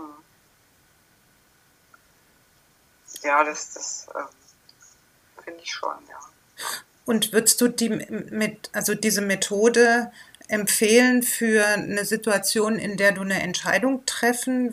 Ja, 3.23 3.45
das, 3.45 3.73
das 3.75 4.09
äh, 4.15 5.43
finde 5.43 5.61
ich 5.63 5.73
schon, 5.73 6.07
ja. 6.09 6.21
Und 7.11 7.33
würdest 7.33 7.61
du 7.61 7.67
die 7.67 7.89
mit, 7.89 8.71
also 8.73 8.95
diese 8.95 9.21
Methode 9.21 10.13
empfehlen 10.47 11.25
für 11.25 11.67
eine 11.67 12.05
Situation, 12.05 12.79
in 12.79 12.97
der 12.97 13.11
du 13.11 13.23
eine 13.23 13.43
Entscheidung 13.43 14.07
treffen 14.07 14.73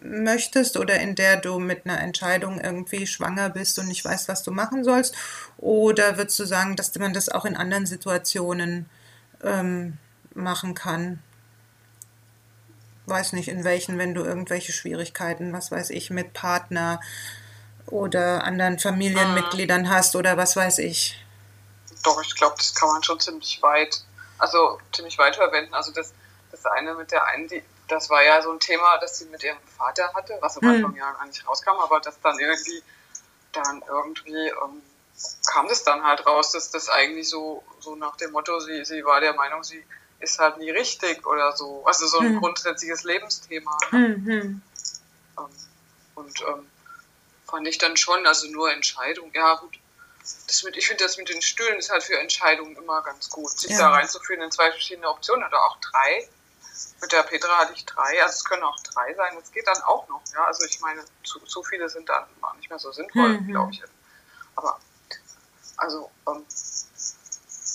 möchtest 0.00 0.76
oder 0.76 1.00
in 1.00 1.16
der 1.16 1.36
du 1.36 1.58
mit 1.58 1.84
einer 1.84 2.00
Entscheidung 2.00 2.60
irgendwie 2.60 3.08
schwanger 3.08 3.50
bist 3.50 3.76
und 3.80 3.88
nicht 3.88 4.04
weißt, 4.04 4.28
was 4.28 4.44
du 4.44 4.52
machen 4.52 4.84
sollst? 4.84 5.16
Oder 5.56 6.16
würdest 6.16 6.38
du 6.38 6.44
sagen, 6.44 6.76
dass 6.76 6.96
man 6.96 7.12
das 7.12 7.28
auch 7.28 7.44
in 7.44 7.56
anderen 7.56 7.86
Situationen 7.86 8.88
ähm, 9.42 9.94
machen 10.32 10.74
kann? 10.74 11.18
Weiß 13.06 13.32
nicht, 13.32 13.48
in 13.48 13.64
welchen, 13.64 13.98
wenn 13.98 14.14
du 14.14 14.22
irgendwelche 14.22 14.70
Schwierigkeiten, 14.70 15.52
was 15.52 15.72
weiß 15.72 15.90
ich, 15.90 16.10
mit 16.10 16.34
Partner 16.34 17.00
oder 17.86 18.44
anderen 18.44 18.78
Familienmitgliedern 18.78 19.90
hast 19.90 20.14
oder 20.14 20.36
was 20.36 20.54
weiß 20.54 20.78
ich 20.78 21.23
doch, 22.04 22.22
ich 22.22 22.34
glaube, 22.34 22.54
das 22.56 22.74
kann 22.74 22.88
man 22.88 23.02
schon 23.02 23.18
ziemlich 23.18 23.60
weit, 23.62 24.02
also 24.38 24.78
ziemlich 24.92 25.18
weit 25.18 25.36
verwenden. 25.36 25.74
Also 25.74 25.92
das, 25.92 26.12
das 26.50 26.64
eine 26.66 26.94
mit 26.94 27.10
der 27.10 27.24
einen, 27.26 27.48
die, 27.48 27.62
das 27.88 28.10
war 28.10 28.22
ja 28.22 28.40
so 28.42 28.52
ein 28.52 28.60
Thema, 28.60 28.98
das 28.98 29.18
sie 29.18 29.26
mit 29.26 29.42
ihrem 29.42 29.58
Vater 29.76 30.12
hatte, 30.14 30.38
was 30.40 30.56
am 30.58 30.68
Anfang 30.68 30.92
mhm. 30.92 30.96
ja 30.96 31.12
gar 31.12 31.26
nicht 31.26 31.46
rauskam, 31.46 31.76
aber 31.80 32.00
das 32.00 32.20
dann 32.20 32.38
irgendwie, 32.38 32.82
dann 33.52 33.82
irgendwie 33.88 34.48
ähm, 34.48 34.82
kam 35.46 35.68
das 35.68 35.84
dann 35.84 36.04
halt 36.04 36.26
raus, 36.26 36.52
dass 36.52 36.70
das 36.70 36.88
eigentlich 36.88 37.28
so, 37.28 37.62
so 37.80 37.96
nach 37.96 38.16
dem 38.16 38.32
Motto, 38.32 38.58
sie, 38.60 38.84
sie 38.84 39.04
war 39.04 39.20
der 39.20 39.34
Meinung, 39.34 39.62
sie 39.62 39.84
ist 40.20 40.38
halt 40.38 40.58
nie 40.58 40.70
richtig 40.70 41.26
oder 41.26 41.56
so. 41.56 41.84
Also 41.86 42.06
so 42.06 42.18
ein 42.18 42.34
mhm. 42.34 42.40
grundsätzliches 42.40 43.04
Lebensthema. 43.04 43.76
Ne? 43.92 43.98
Mhm. 43.98 44.62
Ähm, 45.38 45.48
und 46.14 46.40
ähm, 46.48 46.66
fand 47.46 47.68
ich 47.68 47.78
dann 47.78 47.96
schon, 47.96 48.26
also 48.26 48.48
nur 48.50 48.72
Entscheidung, 48.72 49.30
ja 49.34 49.54
gut, 49.56 49.78
mit, 50.64 50.76
ich 50.76 50.86
finde 50.86 51.04
das 51.04 51.16
mit 51.18 51.28
den 51.28 51.42
Stühlen 51.42 51.78
ist 51.78 51.90
halt 51.90 52.02
für 52.02 52.18
Entscheidungen 52.18 52.76
immer 52.76 53.02
ganz 53.02 53.28
gut, 53.28 53.58
sich 53.58 53.70
ja. 53.70 53.78
da 53.78 53.90
reinzuführen 53.90 54.42
in 54.42 54.50
zwei 54.50 54.70
verschiedene 54.70 55.08
Optionen 55.08 55.46
oder 55.46 55.58
auch 55.64 55.76
drei. 55.80 56.28
Mit 57.00 57.12
der 57.12 57.22
Petra 57.22 57.58
hatte 57.58 57.72
ich 57.74 57.84
drei, 57.84 58.22
also 58.22 58.34
es 58.34 58.44
können 58.44 58.62
auch 58.62 58.78
drei 58.80 59.14
sein, 59.14 59.36
das 59.38 59.52
geht 59.52 59.66
dann 59.66 59.80
auch 59.82 60.08
noch, 60.08 60.22
ja. 60.32 60.44
Also 60.46 60.64
ich 60.64 60.80
meine, 60.80 61.04
zu, 61.22 61.38
zu 61.40 61.62
viele 61.62 61.88
sind 61.88 62.08
dann 62.08 62.24
nicht 62.56 62.70
mehr 62.70 62.78
so 62.78 62.90
sinnvoll, 62.92 63.40
mhm. 63.40 63.48
glaube 63.48 63.72
ich. 63.72 63.82
Aber 64.56 64.80
also 65.76 66.10
ähm, 66.28 66.44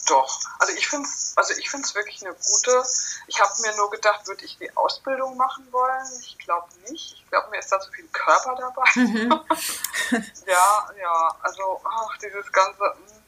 doch. 0.09 0.39
Also 0.59 0.73
ich 0.73 0.87
finde 0.89 1.07
es 1.07 1.33
also 1.35 1.53
wirklich 1.53 2.25
eine 2.25 2.33
gute. 2.33 2.83
Ich 3.27 3.39
habe 3.39 3.51
mir 3.61 3.75
nur 3.75 3.89
gedacht, 3.89 4.27
würde 4.27 4.43
ich 4.45 4.57
die 4.57 4.75
Ausbildung 4.75 5.37
machen 5.37 5.67
wollen? 5.71 6.07
Ich 6.21 6.37
glaube 6.39 6.67
nicht. 6.89 7.13
Ich 7.13 7.29
glaube, 7.29 7.49
mir 7.49 7.59
ist 7.59 7.71
da 7.71 7.79
zu 7.79 7.91
viel 7.91 8.07
Körper 8.07 8.55
dabei. 8.55 8.89
Mhm. 8.95 9.31
ja, 10.45 10.89
ja, 10.99 11.35
also 11.41 11.81
ach, 11.83 12.17
dieses 12.17 12.51
ganze. 12.51 12.83
Hm, 12.83 13.19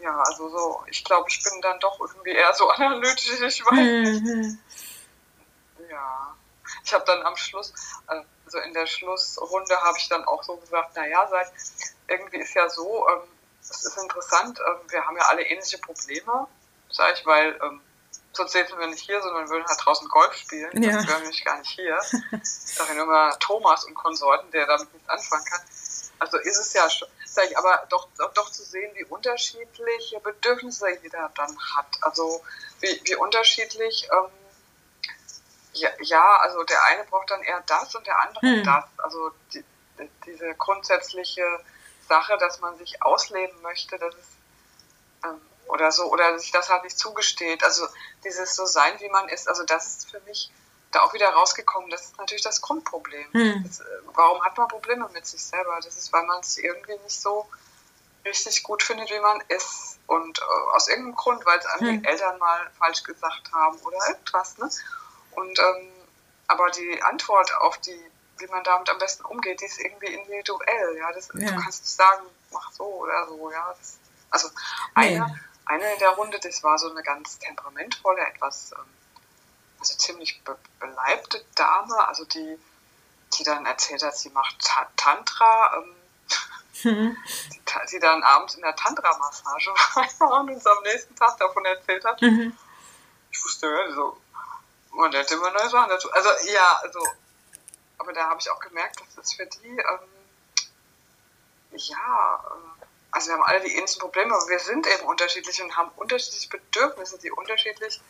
ja, 0.00 0.18
also 0.20 0.48
so, 0.48 0.84
ich 0.88 1.04
glaube, 1.04 1.28
ich 1.28 1.42
bin 1.42 1.60
dann 1.60 1.78
doch 1.80 1.98
irgendwie 2.00 2.32
eher 2.32 2.52
so 2.54 2.68
analytisch, 2.70 3.40
ich 3.40 3.64
weiß 3.64 3.70
nicht. 3.78 4.22
Mhm. 4.22 4.58
Ja. 5.90 6.36
Ich 6.84 6.92
habe 6.94 7.04
dann 7.04 7.22
am 7.22 7.36
Schluss, 7.36 7.72
also 8.06 8.58
in 8.64 8.74
der 8.74 8.86
Schlussrunde 8.86 9.80
habe 9.80 9.98
ich 9.98 10.08
dann 10.08 10.24
auch 10.24 10.42
so 10.42 10.56
gesagt, 10.56 10.96
naja, 10.96 11.26
seit 11.28 11.52
irgendwie 12.08 12.38
ist 12.38 12.54
ja 12.54 12.68
so, 12.68 13.08
ähm, 13.08 13.20
es 13.70 13.84
ist 13.84 13.96
interessant, 13.96 14.58
ähm, 14.60 14.90
wir 14.90 15.06
haben 15.06 15.16
ja 15.16 15.24
alle 15.24 15.42
ähnliche 15.42 15.78
Probleme, 15.78 16.46
sage 16.90 17.14
ich, 17.18 17.26
weil 17.26 17.58
ähm, 17.62 17.80
sonst 18.32 18.52
säßen 18.52 18.78
wir 18.78 18.86
nicht 18.86 19.04
hier, 19.04 19.20
sondern 19.22 19.48
würden 19.48 19.66
halt 19.66 19.78
draußen 19.84 20.08
Golf 20.08 20.34
spielen. 20.34 20.82
Ja. 20.82 20.92
Das 20.92 21.06
wären 21.06 21.20
nämlich 21.20 21.44
gar 21.44 21.58
nicht 21.58 21.70
hier. 21.70 21.98
Darin 22.76 22.98
immer 22.98 23.38
Thomas 23.38 23.84
und 23.84 23.94
Konsorten, 23.94 24.50
der 24.50 24.66
damit 24.66 24.92
nichts 24.92 25.08
anfangen 25.08 25.44
kann. 25.44 25.60
Also 26.18 26.38
ist 26.38 26.58
es 26.58 26.72
ja 26.72 26.88
schon, 26.88 27.08
sag 27.26 27.50
ich, 27.50 27.58
aber 27.58 27.84
doch, 27.88 28.08
doch, 28.34 28.50
zu 28.50 28.62
sehen, 28.62 28.90
wie 28.94 29.04
unterschiedliche 29.04 30.20
Bedürfnisse 30.20 30.86
jeder 31.02 31.30
dann 31.34 31.56
hat. 31.76 31.86
Also 32.00 32.42
wie, 32.80 33.00
wie 33.04 33.16
unterschiedlich, 33.16 34.08
ähm, 34.12 34.30
ja, 35.74 35.90
ja, 36.00 36.36
also 36.42 36.62
der 36.64 36.82
eine 36.84 37.04
braucht 37.04 37.30
dann 37.30 37.42
eher 37.42 37.62
das 37.66 37.94
und 37.94 38.06
der 38.06 38.20
andere 38.20 38.46
hm. 38.46 38.64
das. 38.64 38.84
Also 38.98 39.30
die, 39.52 39.64
diese 40.26 40.54
grundsätzliche 40.54 41.42
Sache, 42.12 42.36
dass 42.38 42.60
man 42.60 42.76
sich 42.76 43.02
ausleben 43.02 43.62
möchte, 43.62 43.98
das 43.98 44.14
ist 44.14 44.32
ähm, 45.24 45.40
oder 45.66 45.90
so, 45.90 46.04
oder 46.12 46.38
sich 46.38 46.50
das 46.50 46.68
halt 46.68 46.84
nicht 46.84 46.98
zugesteht. 46.98 47.64
Also 47.64 47.86
dieses 48.24 48.54
so 48.54 48.66
sein, 48.66 49.00
wie 49.00 49.08
man 49.08 49.28
ist, 49.28 49.48
also 49.48 49.64
das 49.64 49.82
ist 49.88 50.10
für 50.10 50.20
mich 50.20 50.50
da 50.90 51.00
auch 51.00 51.14
wieder 51.14 51.30
rausgekommen. 51.30 51.88
Das 51.90 52.02
ist 52.02 52.18
natürlich 52.18 52.42
das 52.42 52.60
Grundproblem. 52.60 53.26
Hm. 53.32 53.64
Das, 53.66 53.80
äh, 53.80 53.84
warum 54.14 54.44
hat 54.44 54.58
man 54.58 54.68
Probleme 54.68 55.08
mit 55.14 55.26
sich 55.26 55.42
selber? 55.42 55.78
Das 55.82 55.96
ist, 55.96 56.12
weil 56.12 56.24
man 56.24 56.40
es 56.40 56.58
irgendwie 56.58 56.98
nicht 57.04 57.18
so 57.18 57.48
richtig 58.26 58.62
gut 58.62 58.82
findet, 58.82 59.10
wie 59.10 59.20
man 59.20 59.40
ist. 59.48 59.98
Und 60.06 60.38
äh, 60.38 60.74
aus 60.74 60.88
irgendeinem 60.88 61.16
Grund, 61.16 61.46
weil 61.46 61.58
es 61.58 61.66
einem 61.66 61.88
hm. 61.88 62.02
die 62.02 62.08
Eltern 62.08 62.38
mal 62.38 62.70
falsch 62.78 63.02
gesagt 63.04 63.50
haben 63.54 63.78
oder 63.78 63.98
irgendwas. 64.08 64.58
Ne? 64.58 64.68
Und 65.30 65.58
ähm, 65.58 65.88
aber 66.48 66.68
die 66.70 67.02
Antwort 67.02 67.50
auf 67.62 67.78
die, 67.78 68.04
wie 68.42 68.46
man 68.48 68.64
damit 68.64 68.90
am 68.90 68.98
besten 68.98 69.24
umgeht, 69.24 69.60
die 69.60 69.66
ist 69.66 69.80
irgendwie 69.80 70.14
individuell. 70.14 70.96
Ja, 70.98 71.12
das, 71.12 71.28
ja. 71.34 71.50
du 71.50 71.60
kannst 71.60 71.82
nicht 71.82 71.94
sagen, 71.94 72.26
mach 72.50 72.70
so 72.72 72.84
oder 72.84 73.26
so. 73.26 73.50
Ja, 73.50 73.74
das, 73.78 73.98
also 74.30 74.48
nee. 74.96 75.16
eine, 75.16 75.40
eine 75.66 75.92
in 75.92 75.98
der 75.98 76.10
Runde, 76.10 76.38
das 76.40 76.62
war 76.62 76.78
so 76.78 76.90
eine 76.90 77.02
ganz 77.02 77.38
temperamentvolle, 77.38 78.20
etwas 78.26 78.72
ähm, 78.72 78.84
also 79.78 79.94
ziemlich 79.94 80.42
be 80.44 80.56
beleibte 80.78 81.44
Dame, 81.54 82.06
also 82.06 82.24
die, 82.24 82.58
die 83.34 83.44
dann 83.44 83.66
erzählt 83.66 84.02
hat, 84.02 84.16
sie 84.16 84.30
macht 84.30 84.56
Ta 84.60 84.88
Tantra. 84.96 85.76
Ähm, 85.76 85.94
mhm. 86.84 87.16
die, 87.92 87.98
dann 87.98 88.22
abends 88.22 88.54
in 88.54 88.62
der 88.62 88.74
Tantra-Massage 88.76 89.70
war 90.18 90.40
und 90.40 90.50
uns 90.50 90.66
am 90.66 90.82
nächsten 90.82 91.14
Tag 91.16 91.36
davon 91.38 91.64
erzählt 91.64 92.04
hat. 92.04 92.20
Mhm. 92.22 92.56
Ich 93.30 93.44
wusste 93.44 93.92
so, 93.94 94.16
man 94.92 95.10
lernt 95.10 95.30
immer 95.30 95.50
neue 95.50 95.68
Sachen 95.68 95.88
dazu. 95.88 96.10
Also 96.12 96.28
ja, 96.52 96.80
also, 96.82 97.00
aber 98.02 98.12
da 98.12 98.28
habe 98.28 98.40
ich 98.40 98.50
auch 98.50 98.58
gemerkt, 98.58 99.00
dass 99.00 99.14
das 99.14 99.32
für 99.34 99.46
die, 99.46 99.68
ähm, 99.68 100.08
ja, 101.70 102.44
äh, 102.50 102.84
also 103.12 103.28
wir 103.28 103.34
haben 103.34 103.42
alle 103.44 103.60
die 103.60 103.74
ähnlichen 103.76 104.00
Probleme, 104.00 104.34
aber 104.34 104.48
wir 104.48 104.58
sind 104.58 104.86
eben 104.86 105.06
unterschiedlich 105.06 105.62
und 105.62 105.76
haben 105.76 105.90
unterschiedliche 105.96 106.48
Bedürfnisse, 106.48 107.18
die 107.18 107.30
unterschiedlich, 107.30 108.00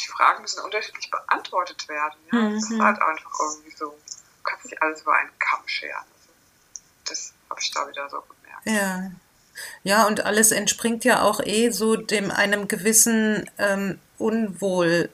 die 0.00 0.08
Fragen 0.08 0.42
müssen 0.42 0.64
unterschiedlich 0.64 1.10
beantwortet 1.10 1.88
werden. 1.88 2.18
Ja? 2.32 2.38
Mhm. 2.38 2.54
Das 2.54 2.70
ist 2.70 2.80
halt 2.80 3.00
einfach 3.00 3.30
irgendwie 3.40 3.76
so, 3.76 3.90
du 3.90 4.42
kannst 4.42 4.64
nicht 4.64 4.82
alles 4.82 5.02
über 5.02 5.14
einen 5.14 5.38
Kamm 5.38 5.66
scheren. 5.66 6.04
Also, 6.14 6.30
das 7.04 7.34
habe 7.50 7.60
ich 7.60 7.70
da 7.70 7.88
wieder 7.88 8.08
so 8.10 8.22
gemerkt. 8.22 8.66
Ja. 8.66 9.10
Ja, 9.82 10.06
und 10.06 10.24
alles 10.24 10.52
entspringt 10.52 11.04
ja 11.04 11.22
auch 11.22 11.40
eh 11.40 11.70
so 11.70 11.96
dem 11.96 12.30
einem 12.30 12.68
gewissen 12.68 13.50
ähm, 13.58 14.00
Unwohl 14.16 15.10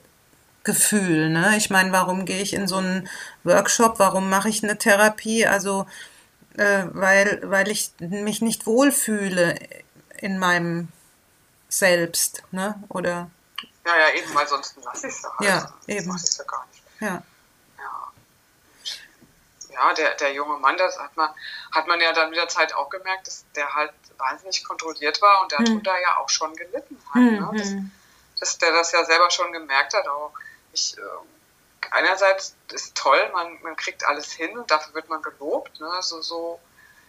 Gefühl. 0.65 1.29
Ne? 1.29 1.57
Ich 1.57 1.69
meine, 1.69 1.93
warum 1.93 2.25
gehe 2.25 2.41
ich 2.41 2.55
in 2.55 2.67
so 2.67 2.77
einen 2.77 3.09
Workshop? 3.45 3.99
Warum 3.99 4.31
mache 4.31 4.49
ich 4.49 4.65
eine 4.65 4.79
Therapie? 4.79 5.47
Also, 5.47 5.87
äh, 6.57 6.85
weil, 6.93 7.43
weil 7.45 7.69
ich 7.69 7.93
mich 8.01 8.41
nicht 8.41 8.67
wohlfühle 8.67 9.59
in 10.17 10.39
meinem 10.39 10.89
Selbst. 11.69 12.43
Ne? 12.51 12.83
Oder? 12.89 13.31
Ja, 13.85 13.97
ja, 13.99 14.15
eben, 14.15 14.35
weil 14.35 14.49
sonst 14.49 14.77
lasse 14.83 15.09
ich 15.09 15.15
es 15.15 15.23
ja 15.23 15.31
halt. 15.39 15.49
Ja, 15.49 15.75
eben. 15.87 16.11
Lasse 16.11 16.29
ich 16.31 16.39
ja 16.39 16.45
gar 16.45 16.67
nicht. 16.67 16.83
Ja. 17.01 17.23
Ja, 17.79 18.13
ja 19.71 19.95
der, 19.95 20.15
der 20.15 20.33
junge 20.33 20.59
Mann, 20.59 20.79
das 20.79 20.99
hat 20.99 21.15
man, 21.17 21.29
hat 21.73 21.87
man 21.87 22.01
ja 22.01 22.13
dann 22.15 22.31
mit 22.31 22.39
der 22.39 22.49
Zeit 22.49 22.75
auch 22.75 22.89
gemerkt, 22.89 23.27
dass 23.27 23.45
der 23.55 23.75
halt 23.75 23.93
wahnsinnig 24.17 24.65
kontrolliert 24.65 25.21
war 25.21 25.43
und 25.43 25.53
der 25.53 25.59
hm. 25.59 25.83
ja 25.85 26.17
auch 26.17 26.31
schon 26.31 26.55
gelitten. 26.55 26.99
Hat, 27.11 27.15
hm, 27.15 27.35
ne? 27.35 27.51
das, 27.53 27.69
hm. 27.69 27.91
dass 28.41 28.59
der 28.59 28.73
das 28.73 28.93
ja 28.93 29.05
selber 29.05 29.31
schon 29.31 29.53
gemerkt 29.53 29.93
hat, 29.93 30.09
auch 30.09 30.33
ich, 30.75 30.99
äh, 30.99 31.03
einerseits 31.91 32.57
ist 32.73 32.95
toll, 32.95 33.31
man, 33.33 33.61
man 33.63 33.77
kriegt 33.77 34.05
alles 34.05 34.33
hin 34.33 34.57
und 34.59 34.71
dafür 34.71 34.95
wird 34.95 35.09
man 35.09 35.23
gelobt. 35.23 35.81
Ne? 35.81 35.91
So, 36.01 36.21
so, 36.21 36.61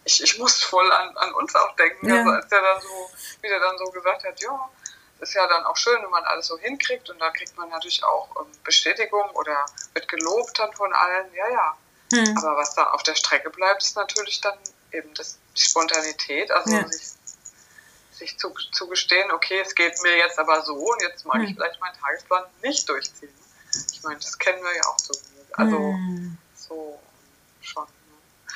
ich, 0.04 0.22
ich 0.24 0.38
muss 0.38 0.64
voll 0.64 0.90
an, 0.92 1.18
an 1.18 1.34
uns 1.34 1.56
auch 1.56 1.76
denken, 1.76 2.10
ja. 2.10 2.18
also 2.18 2.30
als 2.32 2.48
der 2.48 2.62
dann 2.62 2.82
so, 2.82 3.10
wie 3.42 3.50
der 3.50 3.60
dann 3.60 3.78
so 3.78 3.86
gesagt 3.92 4.24
hat, 4.24 4.40
ja, 4.40 4.70
ist 5.20 5.34
ja 5.34 5.48
dann 5.48 5.66
auch 5.66 5.78
schön, 5.78 6.02
wenn 6.04 6.10
man 6.10 6.24
alles 6.26 6.48
so 6.48 6.58
hinkriegt 6.58 7.10
und 7.10 7.20
da 7.20 7.30
kriegt 7.32 7.58
man 7.58 7.70
natürlich 7.70 8.04
auch 8.04 8.30
ähm, 8.40 8.52
Bestätigung 8.64 9.30
oder 9.32 9.66
wird 9.94 10.08
gelobt 10.08 10.60
dann 10.60 10.72
von 10.74 10.94
allen, 10.94 11.34
ja, 11.34 11.50
ja. 11.50 11.78
Hm. 12.14 12.38
Aber 12.38 12.58
was 12.58 12.76
da 12.76 12.92
auf 12.92 13.04
der 13.04 13.16
Strecke 13.16 13.50
bleibt, 13.50 13.82
ist 13.82 13.96
natürlich 13.96 14.42
dann 14.42 14.58
eben 14.92 15.14
das, 15.16 15.40
die 15.58 15.62
Spontanität, 15.62 16.52
also 16.52 16.72
ja. 16.72 16.88
sich, 16.88 17.04
sich 18.12 18.38
zu, 18.38 18.54
gestehen, 18.88 19.32
okay, 19.32 19.60
es 19.60 19.74
geht 19.74 20.02
mir 20.04 20.16
jetzt 20.18 20.38
aber 20.38 20.62
so 20.62 20.76
und 20.76 21.02
jetzt 21.02 21.26
mag 21.26 21.38
hm. 21.38 21.46
ich 21.46 21.56
vielleicht 21.56 21.80
meinen 21.80 22.00
Tagesplan 22.00 22.44
nicht 22.62 22.88
durchziehen. 22.88 23.34
Meine, 24.06 24.20
das 24.20 24.38
kennen 24.38 24.64
wir 24.64 24.76
ja 24.76 24.84
auch 24.88 25.00
so 25.00 25.14
gut. 25.14 25.48
Also 25.54 25.78
mm. 25.80 26.38
so 26.56 27.00
schon. 27.62 27.84
Ne? 27.84 28.14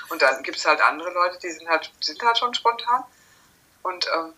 Und 0.09 0.21
dann 0.21 0.43
gibt 0.43 0.57
es 0.57 0.65
halt 0.65 0.81
andere 0.81 1.11
Leute, 1.11 1.39
die 1.39 1.51
sind 1.51 1.67
halt, 1.67 1.91
sind 1.99 2.21
halt 2.23 2.37
schon 2.37 2.53
spontan. 2.53 3.03
Und 3.81 4.07
ähm, 4.15 4.33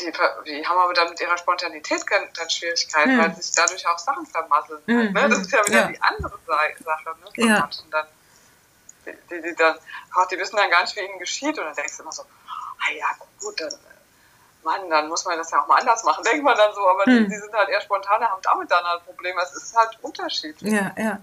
die, 0.00 0.12
die 0.46 0.66
haben 0.66 0.78
aber 0.78 0.94
dann 0.94 1.10
mit 1.10 1.20
ihrer 1.20 1.36
Spontanität 1.38 2.04
dann 2.34 2.50
Schwierigkeiten, 2.50 3.16
mm. 3.16 3.20
weil 3.20 3.34
sich 3.36 3.54
dadurch 3.54 3.86
auch 3.86 3.98
Sachen 3.98 4.26
vermasseln. 4.26 4.82
Mm. 4.86 4.96
Halt, 4.96 5.12
ne? 5.12 5.28
Das 5.28 5.38
ist 5.38 5.52
ja 5.52 5.66
wieder 5.66 5.80
ja. 5.80 5.88
die 5.88 6.02
andere 6.02 6.38
Sache 6.46 7.16
ne, 7.20 7.30
von 7.34 7.48
ja. 7.48 7.60
manchen 7.60 7.90
dann. 7.90 8.06
Die, 9.06 9.12
die, 9.30 9.42
die 9.42 9.54
dann, 9.56 9.78
ach, 10.14 10.26
die 10.26 10.38
wissen 10.38 10.56
dann 10.56 10.70
gar 10.70 10.82
nicht, 10.82 10.94
wie 10.96 11.00
ihnen 11.00 11.18
geschieht. 11.18 11.58
Und 11.58 11.64
dann 11.64 11.74
denkst 11.74 11.96
du 11.96 12.02
immer 12.02 12.12
so, 12.12 12.22
ah 12.22 12.92
ja, 12.92 13.06
gut, 13.40 13.60
dann 13.60 13.72
Mann, 14.62 14.88
dann 14.90 15.08
muss 15.08 15.24
man 15.24 15.38
das 15.38 15.50
ja 15.50 15.62
auch 15.62 15.68
mal 15.68 15.78
anders 15.78 16.04
machen, 16.04 16.22
denkt 16.30 16.44
man 16.44 16.56
dann 16.56 16.74
so, 16.74 16.80
aber 16.88 17.04
hm. 17.04 17.24
die, 17.24 17.30
die, 17.30 17.36
sind 17.36 17.52
halt 17.52 17.68
eher 17.68 17.80
spontan, 17.80 18.22
haben 18.22 18.40
damit 18.42 18.70
dann 18.70 18.84
halt 18.84 19.04
Probleme. 19.04 19.40
Es 19.42 19.54
ist 19.54 19.76
halt 19.76 19.90
unterschiedlich. 20.02 20.72
Ja, 20.72 20.92
ja. 20.96 21.20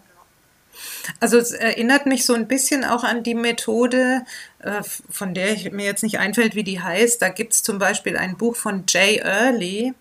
Also 1.19 1.38
es 1.38 1.52
erinnert 1.52 2.06
mich 2.06 2.26
so 2.26 2.34
ein 2.34 2.47
bisschen 2.47 2.86
auch 2.86 3.04
an 3.04 3.23
die 3.23 3.34
Methode, 3.34 4.26
äh, 4.60 4.84
von 5.10 5.34
der 5.34 5.54
ich, 5.54 5.71
mir 5.71 5.86
jetzt 5.86 6.04
nicht 6.04 6.19
einfällt, 6.19 6.54
wie 6.54 6.63
die 6.63 6.82
heißt. 6.82 7.21
Da 7.21 7.30
gibt 7.30 7.54
es 7.54 7.63
zum 7.63 7.80
Beispiel 7.80 8.17
ein 8.17 8.38
Buch 8.38 8.56
von 8.56 8.84
Jay 8.88 9.17
Early. 9.17 9.93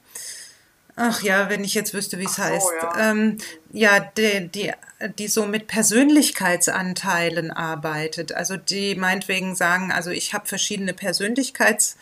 Ach 0.97 1.23
ja, 1.23 1.51
wenn 1.51 1.63
ich 1.63 1.75
jetzt 1.75 1.95
wüsste, 1.95 2.19
wie 2.19 2.25
es 2.25 2.37
so, 2.37 2.43
heißt. 2.43 2.73
Ja, 2.83 3.11
ähm, 3.11 3.39
ja 3.71 4.01
die, 4.01 4.49
die, 4.49 4.73
die 5.19 5.29
so 5.29 5.47
mit 5.47 5.67
Persönlichkeitsanteilen 5.67 7.51
arbeitet. 7.51 8.33
Also 8.33 8.57
die 8.57 8.95
meinetwegen 8.95 9.55
sagen, 9.55 9.93
also 9.93 10.11
ich 10.11 10.35
habe 10.35 10.47
verschiedene 10.47 10.95
Persönlichkeitsanteile 10.95 11.97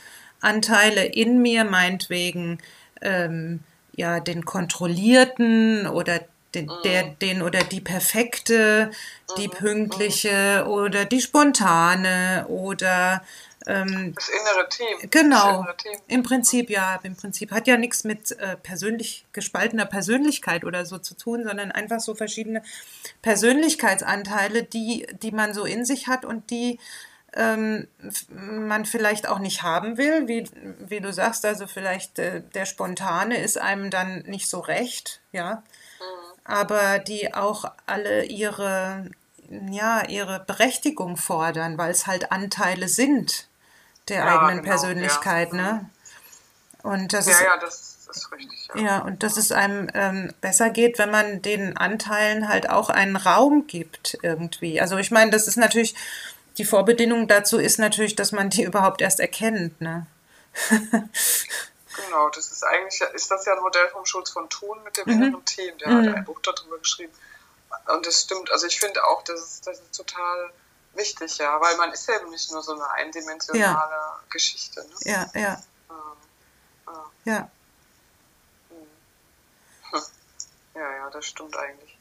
Anteile 0.44 1.04
in 1.04 1.42
mir, 1.42 1.64
meinetwegen 1.64 2.58
ähm, 3.00 3.60
ja 3.96 4.20
den 4.20 4.44
kontrollierten 4.44 5.86
oder 5.86 6.20
den, 6.54 6.66
mhm. 6.66 6.82
der, 6.84 7.02
den 7.04 7.42
oder 7.42 7.64
die 7.64 7.80
perfekte, 7.80 8.90
die 9.36 9.48
mhm. 9.48 9.52
pünktliche 9.52 10.66
oder 10.68 11.04
die 11.04 11.20
spontane 11.20 12.46
oder 12.48 13.22
ähm, 13.66 14.14
das 14.14 14.28
innere 14.28 14.68
Team. 14.68 15.10
Genau. 15.10 15.60
Innere 15.60 15.76
Team. 15.76 15.98
Im 16.08 16.22
Prinzip 16.22 16.70
ja, 16.70 17.00
im 17.02 17.16
Prinzip 17.16 17.50
hat 17.50 17.66
ja 17.66 17.76
nichts 17.76 18.04
mit 18.04 18.32
äh, 18.32 18.56
persönlich 18.56 19.26
gespaltener 19.32 19.86
Persönlichkeit 19.86 20.64
oder 20.64 20.84
so 20.84 20.98
zu 20.98 21.14
tun, 21.16 21.44
sondern 21.44 21.72
einfach 21.72 22.00
so 22.00 22.14
verschiedene 22.14 22.62
Persönlichkeitsanteile, 23.22 24.64
die, 24.64 25.06
die 25.22 25.32
man 25.32 25.54
so 25.54 25.64
in 25.64 25.84
sich 25.84 26.08
hat 26.08 26.24
und 26.24 26.50
die 26.50 26.78
ähm, 27.36 27.88
man 28.30 28.84
vielleicht 28.84 29.28
auch 29.28 29.38
nicht 29.38 29.62
haben 29.62 29.98
will, 29.98 30.28
wie, 30.28 30.48
wie 30.78 31.00
du 31.00 31.12
sagst, 31.12 31.44
also 31.44 31.66
vielleicht 31.66 32.18
äh, 32.18 32.42
der 32.54 32.66
Spontane 32.66 33.42
ist 33.42 33.58
einem 33.58 33.90
dann 33.90 34.20
nicht 34.22 34.48
so 34.48 34.60
recht, 34.60 35.20
ja, 35.32 35.56
mhm. 35.56 36.40
aber 36.44 36.98
die 36.98 37.34
auch 37.34 37.64
alle 37.86 38.24
ihre, 38.24 39.10
ja, 39.70 40.06
ihre 40.08 40.40
Berechtigung 40.40 41.16
fordern, 41.16 41.76
weil 41.76 41.90
es 41.90 42.06
halt 42.06 42.30
Anteile 42.30 42.88
sind 42.88 43.48
der 44.08 44.18
ja, 44.18 44.38
eigenen 44.40 44.62
genau, 44.62 44.76
Persönlichkeit, 44.76 45.52
ja. 45.52 45.56
ne? 45.56 45.90
Und 46.82 47.14
das 47.14 47.26
ja, 47.26 47.32
ist, 47.32 47.40
ja, 47.40 47.56
das 47.56 48.06
ist 48.10 48.32
richtig. 48.32 48.68
Ja, 48.74 48.80
ja 48.82 48.98
und 48.98 49.22
dass 49.22 49.38
es 49.38 49.52
einem 49.52 49.88
ähm, 49.94 50.32
besser 50.40 50.68
geht, 50.68 50.98
wenn 50.98 51.10
man 51.10 51.40
den 51.40 51.76
Anteilen 51.76 52.48
halt 52.48 52.68
auch 52.68 52.90
einen 52.90 53.16
Raum 53.16 53.66
gibt 53.66 54.18
irgendwie. 54.22 54.80
Also 54.80 54.98
ich 54.98 55.10
meine, 55.10 55.30
das 55.30 55.48
ist 55.48 55.56
natürlich 55.56 55.94
die 56.56 56.64
Vorbedingung 56.64 57.28
dazu 57.28 57.58
ist 57.58 57.78
natürlich, 57.78 58.16
dass 58.16 58.32
man 58.32 58.50
die 58.50 58.62
überhaupt 58.64 59.00
erst 59.00 59.20
erkennt. 59.20 59.80
Ne? 59.80 60.06
genau, 60.70 62.28
das 62.30 62.50
ist 62.50 62.64
eigentlich, 62.64 63.00
ist 63.14 63.30
das 63.30 63.44
ja 63.44 63.54
ein 63.54 63.62
Modell 63.62 63.88
vom 63.88 64.06
Schulz 64.06 64.30
von 64.30 64.48
Thun 64.48 64.82
mit 64.84 64.96
dem 64.96 65.06
mhm. 65.06 65.22
inneren 65.22 65.44
Team, 65.44 65.76
der 65.78 65.88
mhm. 65.88 66.08
hat 66.08 66.16
ein 66.16 66.24
Buch 66.24 66.40
darüber 66.40 66.78
geschrieben. 66.78 67.12
Und 67.88 68.06
das 68.06 68.22
stimmt, 68.22 68.50
also 68.50 68.66
ich 68.66 68.78
finde 68.78 69.04
auch, 69.04 69.22
das 69.24 69.40
ist, 69.40 69.66
das 69.66 69.78
ist 69.80 69.94
total 69.94 70.52
wichtig, 70.94 71.38
ja, 71.38 71.60
weil 71.60 71.76
man 71.76 71.92
ist 71.92 72.08
eben 72.08 72.30
nicht 72.30 72.50
nur 72.52 72.62
so 72.62 72.72
eine 72.72 72.88
eindimensionale 72.90 73.64
ja. 73.64 74.20
Geschichte. 74.30 74.80
Ne? 74.80 74.94
Ja, 75.00 75.30
ja. 75.34 75.62
Ah, 75.88 76.16
ah. 76.86 77.04
Ja. 77.24 77.50
Hm. 78.70 80.02
Ja, 80.74 80.96
ja, 80.96 81.10
das 81.10 81.26
stimmt 81.26 81.56
eigentlich. 81.56 81.98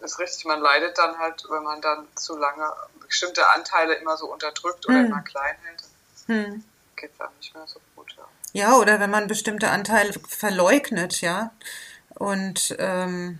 ist 0.00 0.18
richtig, 0.18 0.44
man 0.44 0.60
leidet 0.60 0.98
dann 0.98 1.18
halt, 1.18 1.44
wenn 1.48 1.62
man 1.62 1.80
dann 1.80 2.06
zu 2.16 2.36
lange 2.36 2.72
bestimmte 3.14 3.48
Anteile 3.54 3.94
immer 3.94 4.16
so 4.16 4.26
unterdrückt 4.32 4.86
oder 4.86 4.98
Hm. 4.98 5.06
immer 5.06 5.22
klein 5.22 5.54
hält, 5.64 5.82
Hm. 6.26 6.64
geht 6.96 7.12
es 7.12 7.18
dann 7.18 7.28
nicht 7.38 7.54
mehr 7.54 7.66
so 7.66 7.80
gut. 7.94 8.12
Ja. 8.16 8.24
Ja, 8.52 8.76
oder 8.76 8.98
wenn 8.98 9.10
man 9.10 9.28
bestimmte 9.28 9.70
Anteile 9.70 10.12
verleugnet, 10.28 11.20
ja. 11.20 11.52
Und 12.10 12.74
ähm, 12.78 13.38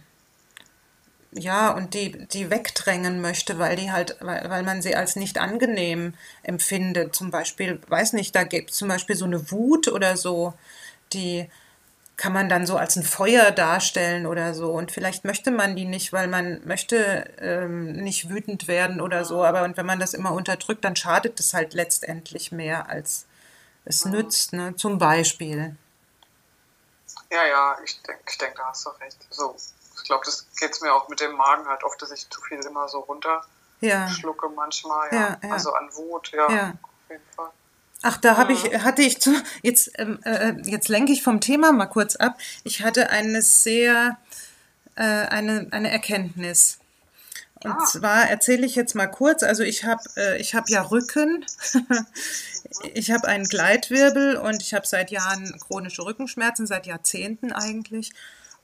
ja, 1.32 1.70
und 1.70 1.94
die, 1.94 2.26
die 2.28 2.50
wegdrängen 2.50 3.20
möchte, 3.20 3.58
weil 3.58 3.74
die 3.74 3.90
halt, 3.90 4.16
weil, 4.20 4.48
weil 4.48 4.62
man 4.62 4.80
sie 4.82 4.94
als 4.94 5.16
nicht 5.16 5.38
angenehm 5.38 6.14
empfindet. 6.44 7.14
Zum 7.16 7.32
Beispiel, 7.32 7.80
weiß 7.88 8.12
nicht, 8.12 8.34
da 8.36 8.44
gibt 8.44 8.70
es 8.70 8.76
zum 8.76 8.88
Beispiel 8.88 9.16
so 9.16 9.24
eine 9.24 9.50
Wut 9.50 9.88
oder 9.88 10.16
so, 10.16 10.54
die 11.12 11.50
kann 12.16 12.32
man 12.32 12.48
dann 12.48 12.66
so 12.66 12.76
als 12.76 12.96
ein 12.96 13.02
Feuer 13.02 13.50
darstellen 13.50 14.26
oder 14.26 14.54
so. 14.54 14.72
Und 14.72 14.92
vielleicht 14.92 15.24
möchte 15.24 15.50
man 15.50 15.74
die 15.76 15.84
nicht, 15.84 16.12
weil 16.12 16.28
man 16.28 16.60
möchte 16.64 16.96
ähm, 17.40 17.92
nicht 17.92 18.28
wütend 18.28 18.68
werden 18.68 19.00
oder 19.00 19.24
so. 19.24 19.42
Aber 19.44 19.64
und 19.64 19.76
wenn 19.76 19.86
man 19.86 19.98
das 20.00 20.14
immer 20.14 20.32
unterdrückt, 20.32 20.84
dann 20.84 20.96
schadet 20.96 21.40
es 21.40 21.54
halt 21.54 21.74
letztendlich 21.74 22.52
mehr, 22.52 22.88
als 22.88 23.26
es 23.84 24.04
nützt, 24.04 24.52
ne? 24.52 24.76
Zum 24.76 24.98
Beispiel. 24.98 25.76
Ja, 27.30 27.46
ja, 27.46 27.76
ich 27.84 28.00
denke, 28.02 28.22
ich 28.28 28.38
denk, 28.38 28.54
da 28.56 28.66
hast 28.68 28.86
du 28.86 28.90
recht. 28.90 29.18
So, 29.30 29.56
ich 29.56 30.04
glaube, 30.04 30.24
das 30.24 30.46
geht 30.58 30.80
mir 30.82 30.94
auch 30.94 31.08
mit 31.08 31.20
dem 31.20 31.32
Magen 31.32 31.66
halt 31.66 31.82
oft, 31.82 32.00
dass 32.00 32.12
ich 32.12 32.28
zu 32.30 32.40
viel 32.42 32.60
immer 32.64 32.88
so 32.88 33.00
runterschlucke 33.00 34.46
Ja, 34.46 34.52
manchmal, 34.54 35.12
ja. 35.12 35.20
ja, 35.20 35.38
ja. 35.42 35.50
Also 35.50 35.72
an 35.72 35.88
Wut, 35.94 36.30
ja, 36.32 36.48
Ja. 36.48 36.70
auf 36.82 37.10
jeden 37.10 37.24
Fall. 37.34 37.50
Ach, 38.06 38.18
da 38.18 38.36
habe 38.36 38.52
ich, 38.52 38.62
hatte 38.84 39.00
ich 39.00 39.18
zu, 39.18 39.32
jetzt, 39.62 39.90
ähm, 39.98 40.18
äh, 40.24 40.52
jetzt 40.64 40.88
lenke 40.88 41.10
ich 41.12 41.22
vom 41.22 41.40
Thema 41.40 41.72
mal 41.72 41.86
kurz 41.86 42.16
ab. 42.16 42.36
Ich 42.62 42.82
hatte 42.82 43.08
eine 43.08 43.40
sehr, 43.40 44.18
äh, 44.94 45.02
eine, 45.02 45.68
eine 45.70 45.90
Erkenntnis. 45.90 46.78
Und 47.62 47.72
Ah. 47.72 47.84
zwar 47.86 48.28
erzähle 48.28 48.66
ich 48.66 48.74
jetzt 48.74 48.94
mal 48.94 49.06
kurz, 49.06 49.42
also 49.42 49.62
ich 49.62 49.84
habe 49.84 50.02
äh, 50.18 50.36
ich 50.38 50.54
hab 50.54 50.68
ja 50.68 50.82
Rücken, 50.82 51.46
ich 52.94 53.10
habe 53.10 53.26
einen 53.26 53.46
Gleitwirbel 53.46 54.36
und 54.36 54.60
ich 54.60 54.74
habe 54.74 54.86
seit 54.86 55.10
Jahren 55.10 55.58
chronische 55.58 56.04
Rückenschmerzen, 56.04 56.66
seit 56.66 56.86
Jahrzehnten 56.86 57.52
eigentlich. 57.52 58.12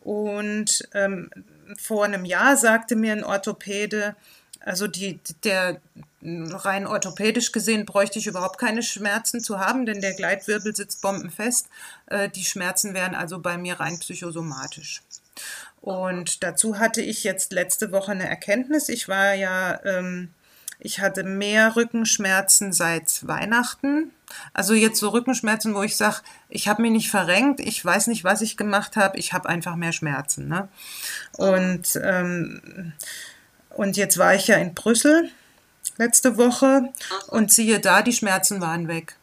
Und 0.04 0.86
ähm, 0.92 1.30
vor 1.78 2.04
einem 2.04 2.26
Jahr 2.26 2.58
sagte 2.58 2.94
mir 2.94 3.12
ein 3.12 3.24
Orthopäde, 3.24 4.16
also 4.60 4.86
die, 4.86 5.18
der 5.44 5.80
rein 6.22 6.86
orthopädisch 6.86 7.52
gesehen 7.52 7.86
bräuchte 7.86 8.18
ich 8.18 8.26
überhaupt 8.26 8.58
keine 8.58 8.82
Schmerzen 8.82 9.40
zu 9.40 9.58
haben, 9.58 9.86
denn 9.86 10.00
der 10.00 10.14
Gleitwirbel 10.14 10.76
sitzt 10.76 11.00
bombenfest. 11.00 11.68
Äh, 12.06 12.28
die 12.28 12.44
Schmerzen 12.44 12.94
wären 12.94 13.14
also 13.14 13.38
bei 13.38 13.56
mir 13.56 13.80
rein 13.80 13.98
psychosomatisch. 13.98 15.02
Und 15.80 16.42
dazu 16.42 16.78
hatte 16.78 17.00
ich 17.00 17.24
jetzt 17.24 17.52
letzte 17.52 17.90
Woche 17.90 18.12
eine 18.12 18.28
Erkenntnis. 18.28 18.90
Ich 18.90 19.08
war 19.08 19.32
ja, 19.32 19.80
ähm, 19.84 20.28
ich 20.78 21.00
hatte 21.00 21.24
mehr 21.24 21.74
Rückenschmerzen 21.74 22.74
seit 22.74 23.26
Weihnachten. 23.26 24.10
Also 24.52 24.74
jetzt 24.74 25.00
so 25.00 25.08
Rückenschmerzen, 25.08 25.74
wo 25.74 25.82
ich 25.82 25.96
sage, 25.96 26.18
ich 26.50 26.68
habe 26.68 26.82
mich 26.82 26.90
nicht 26.90 27.10
verrenkt, 27.10 27.60
ich 27.60 27.82
weiß 27.82 28.08
nicht, 28.08 28.24
was 28.24 28.42
ich 28.42 28.58
gemacht 28.58 28.96
habe, 28.96 29.18
ich 29.18 29.32
habe 29.32 29.48
einfach 29.48 29.74
mehr 29.74 29.92
Schmerzen. 29.92 30.48
Ne? 30.48 30.68
Und, 31.38 31.98
ähm, 32.02 32.92
und 33.70 33.96
jetzt 33.96 34.18
war 34.18 34.34
ich 34.34 34.48
ja 34.48 34.56
in 34.56 34.74
Brüssel 34.74 35.30
letzte 36.00 36.36
Woche 36.36 36.92
und 37.28 37.52
siehe 37.52 37.78
da, 37.78 38.02
die 38.02 38.12
Schmerzen 38.12 38.60
waren 38.60 38.88
weg. 38.88 39.16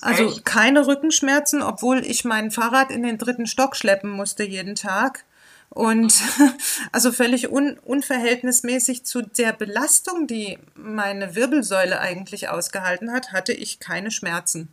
Also 0.00 0.26
Echt? 0.28 0.44
keine 0.44 0.86
Rückenschmerzen, 0.86 1.62
obwohl 1.62 2.04
ich 2.04 2.24
mein 2.24 2.50
Fahrrad 2.50 2.90
in 2.90 3.02
den 3.02 3.18
dritten 3.18 3.46
Stock 3.46 3.76
schleppen 3.76 4.10
musste 4.10 4.44
jeden 4.44 4.74
Tag. 4.74 5.24
Und 5.70 6.12
also 6.92 7.12
völlig 7.12 7.50
un, 7.50 7.78
unverhältnismäßig 7.84 9.04
zu 9.04 9.22
der 9.22 9.52
Belastung, 9.54 10.26
die 10.26 10.58
meine 10.74 11.34
Wirbelsäule 11.34 11.98
eigentlich 11.98 12.50
ausgehalten 12.50 13.10
hat, 13.10 13.32
hatte 13.32 13.54
ich 13.54 13.80
keine 13.80 14.10
Schmerzen, 14.10 14.68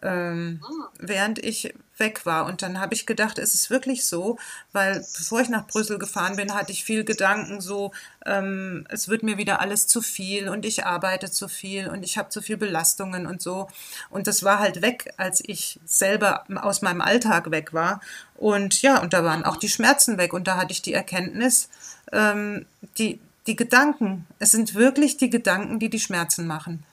ähm, 0.00 0.62
während 1.00 1.40
ich 1.40 1.74
weg 1.98 2.26
war. 2.26 2.46
Und 2.46 2.62
dann 2.62 2.80
habe 2.80 2.94
ich 2.94 3.06
gedacht, 3.06 3.38
ist 3.38 3.54
es 3.54 3.70
wirklich 3.70 4.04
so? 4.04 4.38
Weil 4.72 5.04
bevor 5.16 5.40
ich 5.40 5.48
nach 5.48 5.66
Brüssel 5.66 5.98
gefahren 5.98 6.36
bin, 6.36 6.54
hatte 6.54 6.72
ich 6.72 6.84
viel 6.84 7.04
Gedanken 7.04 7.60
so, 7.60 7.92
ähm, 8.26 8.86
es 8.88 9.08
wird 9.08 9.22
mir 9.22 9.38
wieder 9.38 9.60
alles 9.60 9.86
zu 9.86 10.02
viel 10.02 10.48
und 10.48 10.64
ich 10.64 10.84
arbeite 10.84 11.30
zu 11.30 11.48
viel 11.48 11.88
und 11.88 12.02
ich 12.02 12.18
habe 12.18 12.28
zu 12.28 12.42
viel 12.42 12.56
Belastungen 12.56 13.26
und 13.26 13.42
so. 13.42 13.68
Und 14.10 14.26
das 14.26 14.42
war 14.42 14.58
halt 14.58 14.82
weg, 14.82 15.12
als 15.16 15.42
ich 15.44 15.80
selber 15.84 16.44
aus 16.56 16.82
meinem 16.82 17.00
Alltag 17.00 17.50
weg 17.50 17.72
war. 17.72 18.00
Und 18.36 18.82
ja, 18.82 19.00
und 19.00 19.12
da 19.12 19.24
waren 19.24 19.44
auch 19.44 19.56
die 19.56 19.68
Schmerzen 19.68 20.18
weg. 20.18 20.32
Und 20.32 20.46
da 20.46 20.56
hatte 20.56 20.72
ich 20.72 20.82
die 20.82 20.94
Erkenntnis, 20.94 21.68
ähm, 22.12 22.66
die, 22.98 23.20
die 23.46 23.56
Gedanken, 23.56 24.26
es 24.38 24.50
sind 24.50 24.74
wirklich 24.74 25.16
die 25.16 25.30
Gedanken, 25.30 25.78
die 25.78 25.88
die 25.88 26.00
Schmerzen 26.00 26.46
machen. 26.46 26.84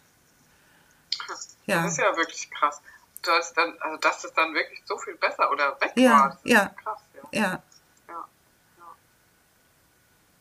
Ja. 1.68 1.84
Das 1.84 1.94
ist 1.94 2.00
ja 2.00 2.16
wirklich 2.16 2.50
krass. 2.52 2.82
Du 3.26 3.32
hast 3.32 3.54
dann, 3.58 3.76
also 3.82 3.98
dass 3.98 4.24
es 4.24 4.34
dann 4.34 4.54
wirklich 4.54 4.82
so 4.86 4.98
viel 5.00 5.16
besser 5.16 5.50
oder 5.50 5.80
weg 5.82 5.92
Ja, 5.96 6.12
war, 6.12 6.30
das 6.30 6.40
ja. 6.44 6.68
krass, 6.84 7.00
ja. 7.32 7.40
Ja, 7.42 7.64
ja. 8.08 8.26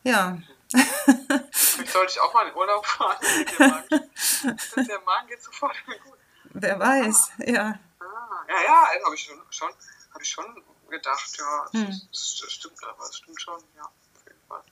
ja. 0.02 0.38
Vielleicht 0.70 1.92
sollte 1.92 2.12
ich 2.12 2.20
auch 2.20 2.34
mal 2.34 2.46
in 2.48 2.54
Urlaub 2.54 2.84
fahren. 2.84 3.16
Der 3.58 3.68
Magen, 3.68 4.10
das- 4.42 4.86
der 4.86 5.00
Magen 5.00 5.28
geht 5.28 5.42
sofort 5.42 5.74
wieder 5.86 5.98
gut. 6.00 6.18
Wer 6.56 6.78
weiß, 6.78 7.30
ja. 7.46 7.78
Ah, 8.00 8.44
ja, 8.48 8.62
ja, 8.64 8.84
also 8.92 9.06
habe 9.06 9.14
ich 9.14 9.22
schon, 9.22 9.42
schon, 9.50 9.70
hab 10.12 10.20
ich 10.22 10.28
schon 10.28 10.62
gedacht, 10.90 11.36
ja, 11.38 11.64
das, 11.72 11.80
Hm. 11.80 11.88
ist, 11.88 12.42
das 12.44 12.52
stimmt, 12.52 12.84
aber 12.84 13.04
es 13.04 13.16
stimmt 13.16 13.40
schon, 13.40 13.62
ja, 13.76 13.82
auf 13.84 14.26
jeden 14.26 14.46
Fall. 14.46 14.62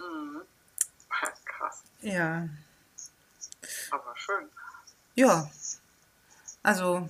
Mhm. 0.00 0.42
Krass, 1.44 1.82
Ja. 2.00 2.48
aber 3.90 4.16
schön. 4.16 4.50
Ja. 5.14 5.48
Also, 6.66 7.08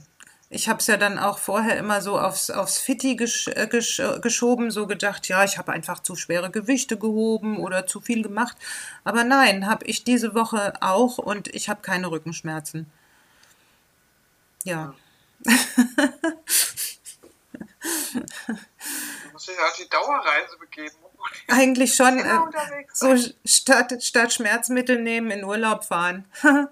ich 0.50 0.68
habe 0.68 0.80
es 0.80 0.86
ja 0.86 0.98
dann 0.98 1.18
auch 1.18 1.38
vorher 1.38 1.78
immer 1.78 2.02
so 2.02 2.20
aufs, 2.20 2.50
aufs 2.50 2.76
Fitti 2.78 3.16
gesch, 3.16 3.48
äh, 3.48 3.66
gesch, 3.66 4.00
äh, 4.00 4.20
geschoben, 4.20 4.70
so 4.70 4.86
gedacht, 4.86 5.28
ja, 5.28 5.44
ich 5.44 5.56
habe 5.56 5.72
einfach 5.72 6.00
zu 6.00 6.14
schwere 6.14 6.50
Gewichte 6.50 6.98
gehoben 6.98 7.56
oder 7.56 7.86
zu 7.86 8.02
viel 8.02 8.22
gemacht. 8.22 8.58
Aber 9.02 9.24
nein, 9.24 9.66
habe 9.66 9.86
ich 9.86 10.04
diese 10.04 10.34
Woche 10.34 10.74
auch 10.82 11.16
und 11.16 11.48
ich 11.54 11.70
habe 11.70 11.80
keine 11.80 12.10
Rückenschmerzen. 12.10 12.92
Ja. 14.64 14.94
Du 18.16 19.32
musst 19.32 19.48
dich 19.48 19.58
auf 19.58 19.76
die 19.76 19.88
Dauerreise 19.88 20.58
begeben. 20.58 20.96
Eigentlich 21.48 21.94
schon 21.94 22.18
äh, 22.18 22.38
so 22.92 23.14
statt, 23.44 24.02
statt 24.02 24.32
Schmerzmittel 24.32 25.00
nehmen, 25.00 25.30
in 25.30 25.44
Urlaub 25.44 25.84
fahren. 25.84 26.26
Und 26.42 26.70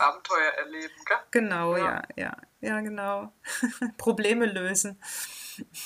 Abenteuer 0.00 0.52
erleben, 0.58 0.94
gell? 1.06 1.16
Genau, 1.30 1.76
Ja. 1.76 1.84
ja, 1.84 2.02
ja, 2.16 2.36
ja, 2.60 2.80
genau. 2.80 3.32
Probleme 3.98 4.46
lösen. 4.46 5.00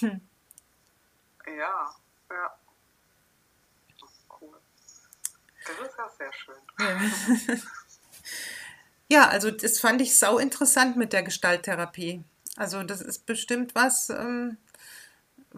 Ja, 0.01 1.95
ja. 2.31 2.59
Cool. 4.41 4.59
Das 5.67 5.89
ist 5.89 5.99
ja 5.99 6.11
sehr 6.19 6.33
schön. 6.33 6.57
Ja. 6.79 7.57
Ja, 9.09 9.29
also 9.29 9.53
das 9.53 9.79
fand 9.79 10.01
ich 10.03 10.19
sau 10.19 10.39
interessant 10.39 10.97
mit 10.97 11.13
der 11.13 11.23
Gestalttherapie. 11.23 12.25
Also 12.57 12.83
das 12.83 13.01
ist 13.01 13.25
bestimmt 13.25 13.75
was, 13.77 14.11
ähm, 14.11 14.57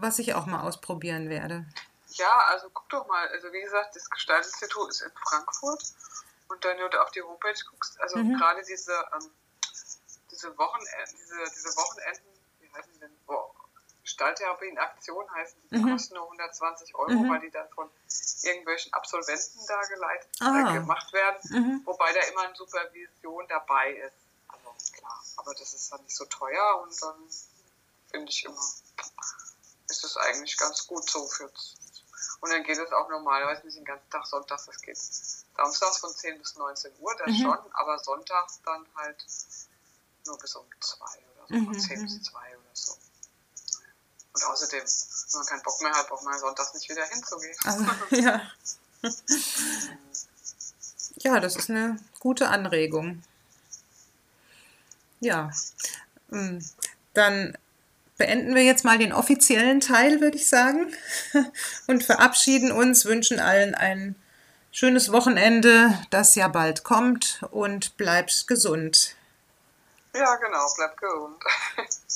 was 0.01 0.19
ich 0.19 0.35
auch 0.35 0.47
mal 0.47 0.63
ausprobieren 0.67 1.29
werde. 1.29 1.65
Ja, 2.11 2.39
also 2.49 2.71
guck 2.71 2.89
doch 2.89 3.07
mal, 3.07 3.29
also 3.29 3.53
wie 3.53 3.61
gesagt, 3.61 3.95
das 3.95 4.09
Gestaltinstitut 4.11 4.89
ist 4.91 5.03
in 5.03 5.13
Frankfurt 5.29 5.83
und 6.49 6.65
dann, 6.65 6.79
wenn 6.79 6.91
du 6.91 7.03
auf 7.03 7.11
die 7.11 7.23
Homepage 7.23 7.55
guckst, 7.71 8.01
also 8.01 8.19
Mhm. 8.19 8.35
gerade 8.35 8.63
diese, 8.65 8.93
ähm, 9.15 9.31
diese 10.31 10.57
Wochenenden, 10.59 11.17
diese, 11.17 11.37
diese 11.55 11.69
Wochenenden, 11.77 12.25
wie 12.61 12.73
heißen 12.73 12.93
die 12.95 13.01
denn? 13.01 13.13
Gestalttherapie 14.03 14.69
in 14.69 14.79
Aktion 14.79 15.31
heißen, 15.35 15.61
die 15.71 15.77
Mhm. 15.79 15.93
kosten 15.93 16.15
nur 16.15 16.27
120 16.31 16.95
Euro, 16.95 17.11
Mhm. 17.13 17.29
weil 17.29 17.41
die 17.41 17.51
dann 17.51 17.69
von 17.75 17.91
irgendwelchen 18.43 18.91
Absolventen 18.95 19.61
da 19.69 19.81
geleitet, 19.83 20.31
Ah. 20.41 20.71
äh, 20.71 20.73
gemacht 20.81 21.13
werden, 21.13 21.37
Mhm. 21.51 21.83
wobei 21.85 22.11
da 22.15 22.21
immer 22.33 22.43
eine 22.43 22.57
Supervision 22.57 23.47
dabei 23.49 23.93
ist. 23.93 24.15
Also 24.49 24.75
klar, 24.95 25.23
aber 25.37 25.53
das 25.55 25.75
ist 25.75 25.93
dann 25.93 26.03
nicht 26.05 26.17
so 26.17 26.25
teuer 26.25 26.81
und 26.83 27.03
dann 27.03 27.29
finde 28.11 28.31
ich 28.33 28.45
immer, 28.47 28.59
ist 29.89 30.05
es 30.05 30.17
eigentlich 30.17 30.57
ganz 30.57 30.87
gut 30.87 31.09
so 31.11 31.27
für 31.29 31.51
und 32.41 32.51
dann 32.51 32.63
geht 32.63 32.79
es 32.79 32.93
auch 32.93 33.09
normalerweise 33.09 33.65
nicht 33.67 33.77
den 33.77 33.85
ganzen 33.85 34.09
Tag 34.11 34.27
sonntags, 34.27 34.67
das 34.67 34.81
geht 34.81 34.97
samstags 35.57 35.99
von 35.99 36.15
10 36.15 36.39
bis 36.39 36.55
19 36.57 36.93
Uhr, 37.01 37.15
das 37.17 37.29
Mhm. 37.29 37.43
schon, 37.43 37.59
aber 37.73 37.99
sonntags 37.99 38.61
dann 38.65 38.87
halt 38.97 39.25
nur 40.27 40.39
bis 40.39 40.55
um 40.55 40.65
2 40.81 41.05
oder 41.05 41.47
so, 41.49 41.55
Mhm, 41.55 41.65
von 41.67 41.81
10 41.81 42.03
bis 42.03 42.13
mhm. 42.15 42.23
2 42.25 42.39
oder 42.57 42.71
so. 42.75 42.97
Und 44.35 44.45
außerdem, 44.45 44.83
wenn 44.85 45.39
man 45.39 45.47
keinen 45.47 45.63
Bock 45.63 45.81
mehr 45.81 45.93
hat, 45.93 46.09
braucht 46.09 46.23
man 46.23 46.39
sonntags 46.39 46.75
nicht 46.75 46.89
wieder 46.89 47.05
hinzugehen. 47.07 47.57
Also, 47.65 47.85
ja. 48.11 48.53
Ja, 51.17 51.41
das 51.41 51.57
ist 51.57 51.71
eine 51.71 51.99
gute 52.21 52.49
Anregung. 52.49 53.23
Ja. 55.21 55.51
Mm, 56.29 56.59
Dann 57.15 57.59
beenden 58.19 58.55
wir 58.55 58.65
jetzt 58.65 58.85
mal 58.85 58.99
den 58.99 59.13
offiziellen 59.13 59.81
Teil, 59.81 60.21
würde 60.21 60.37
ich 60.37 60.49
sagen, 60.49 60.93
und 61.87 62.05
verabschieden 62.05 62.73
uns, 62.73 63.05
wünschen 63.07 63.41
allen 63.41 63.75
ein 63.75 64.17
schönes 64.71 65.11
Wochenende, 65.13 65.99
das 66.11 66.35
ja 66.35 66.49
bald 66.49 66.85
kommt 66.85 67.41
und 67.51 67.97
bleibt 67.97 68.47
gesund. 68.47 69.17
Ja, 70.15 70.37
genau, 70.37 70.67
bleibt 70.77 71.01
gesund. 71.01 71.43